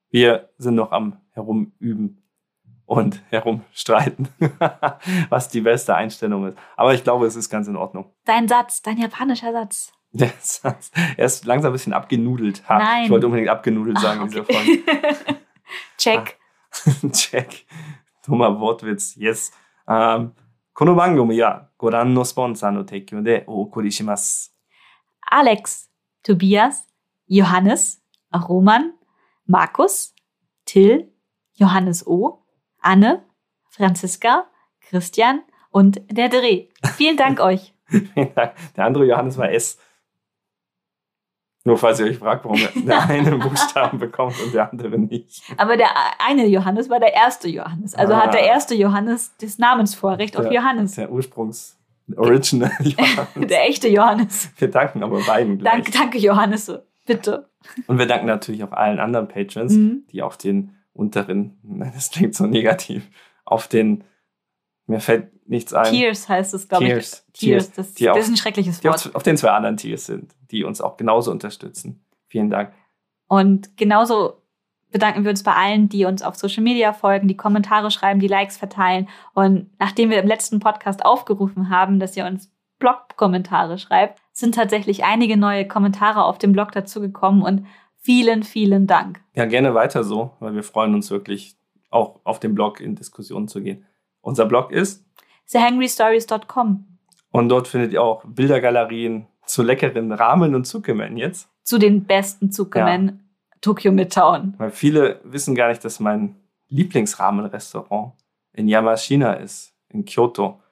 [0.08, 2.22] Wir sind noch am Herumüben
[2.87, 4.27] und herumstreiten,
[5.29, 6.57] was die beste Einstellung ist.
[6.75, 8.13] Aber ich glaube, es ist ganz in Ordnung.
[8.25, 9.93] Dein Satz, dein japanischer Satz.
[10.11, 12.67] Der Satz, er ist langsam ein bisschen abgenudelt.
[12.69, 13.05] Ha, Nein.
[13.05, 14.83] Ich wollte unbedingt abgenudelt sagen in dieser Folge.
[15.97, 16.37] Check.
[17.11, 17.65] Check.
[18.25, 19.15] Dummer Wortwitz.
[19.15, 19.51] Yes.
[19.87, 20.33] Ähm,
[20.75, 24.55] この番組はご覧のスポンサーの提供でお送りします。
[25.31, 25.87] Alex,
[26.23, 26.87] Tobias,
[27.29, 27.99] Johannes,
[28.31, 28.93] Roman,
[29.47, 30.15] Markus,
[30.65, 31.05] Till,
[31.59, 32.39] Johannes O.,
[32.88, 33.22] Anne,
[33.68, 34.46] Franziska,
[34.80, 36.68] Christian und der Dreh.
[36.96, 37.74] Vielen Dank euch.
[37.86, 38.52] Vielen Dank.
[38.76, 39.78] Der andere Johannes war S.
[41.64, 45.42] Nur falls ihr euch fragt, warum der eine Buchstaben bekommt und der andere nicht.
[45.58, 45.88] Aber der
[46.26, 47.94] eine Johannes war der erste Johannes.
[47.94, 48.22] Also Ah.
[48.22, 50.94] hat der erste Johannes das Namensvorrecht auf Der- Johannes.
[50.94, 51.76] Der Ursprungs
[52.16, 53.28] Original Johannes.
[53.48, 54.50] Der echte Johannes.
[54.56, 55.74] Wir danken aber beiden gleich.
[55.74, 56.72] Danke, danke Johannes.
[57.04, 57.50] Bitte.
[57.86, 60.04] Und wir danken natürlich auch allen anderen Patrons, Mhm.
[60.10, 63.08] die auf den unteren, nein, das klingt so negativ,
[63.44, 64.04] auf den,
[64.86, 66.90] mir fällt nichts ein, Tears heißt es, glaube ich.
[66.90, 67.26] Tears.
[67.32, 67.72] Tears.
[67.72, 69.06] Das, Die das ist ein schreckliches Wort.
[69.06, 72.04] auf, auf den zwei anderen Tiers sind, die uns auch genauso unterstützen.
[72.28, 72.72] Vielen Dank.
[73.28, 74.42] Und genauso
[74.90, 78.28] bedanken wir uns bei allen, die uns auf Social Media folgen, die Kommentare schreiben, die
[78.28, 79.08] Likes verteilen.
[79.34, 85.04] Und nachdem wir im letzten Podcast aufgerufen haben, dass ihr uns Blog-Kommentare schreibt, sind tatsächlich
[85.04, 87.66] einige neue Kommentare auf dem Blog dazugekommen und
[88.08, 89.20] vielen, vielen Dank.
[89.34, 91.58] Ja, gerne weiter so, weil wir freuen uns wirklich
[91.90, 93.84] auch auf dem Blog in Diskussionen zu gehen.
[94.22, 95.04] Unser Blog ist
[95.48, 96.86] TheHangryStories.com
[97.32, 101.50] und dort findet ihr auch Bildergalerien zu leckeren Ramen und Zuckermen jetzt.
[101.64, 103.28] zu den besten Zuckermen
[103.60, 104.54] Tokyo Midtown.
[104.56, 106.36] Weil viele wissen gar nicht, dass mein
[106.68, 108.14] Lieblingsramenrestaurant
[108.54, 110.62] in Yamashina ist, in Kyoto.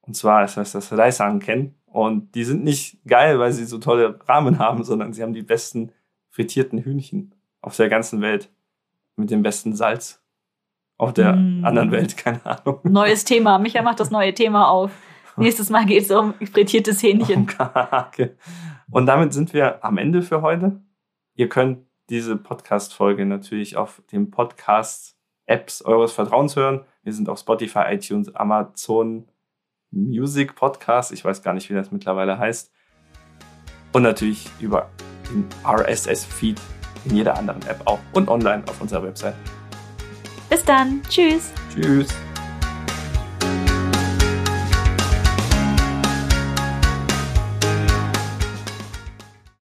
[0.00, 1.76] Und zwar ist das das Reisanken.
[1.86, 5.42] Und die sind nicht geil, weil sie so tolle Ramen haben, sondern sie haben die
[5.42, 5.92] besten
[6.32, 8.50] frittierten Hühnchen auf der ganzen Welt.
[9.14, 10.18] Mit dem besten Salz.
[10.98, 11.64] Auf der Mm.
[11.64, 12.80] anderen Welt, keine Ahnung.
[12.82, 13.58] Neues Thema.
[13.58, 14.90] Micha macht das neue Thema auf.
[15.36, 17.46] Nächstes Mal geht es um frittiertes Hähnchen.
[17.46, 18.36] Kake.
[18.90, 20.80] Und damit sind wir am Ende für heute.
[21.34, 26.84] Ihr könnt diese Podcast-Folge natürlich auf den Podcast-Apps eures Vertrauens hören.
[27.02, 29.28] Wir sind auf Spotify, iTunes, Amazon
[29.90, 31.12] Music Podcast.
[31.12, 32.70] Ich weiß gar nicht, wie das mittlerweile heißt.
[33.92, 34.88] Und natürlich über
[35.30, 36.60] den RSS-Feed
[37.04, 39.34] in jeder anderen App auch und online auf unserer Website.
[40.48, 41.00] Bis dann.
[41.08, 41.50] Tschüss.
[41.74, 42.08] Tschüss.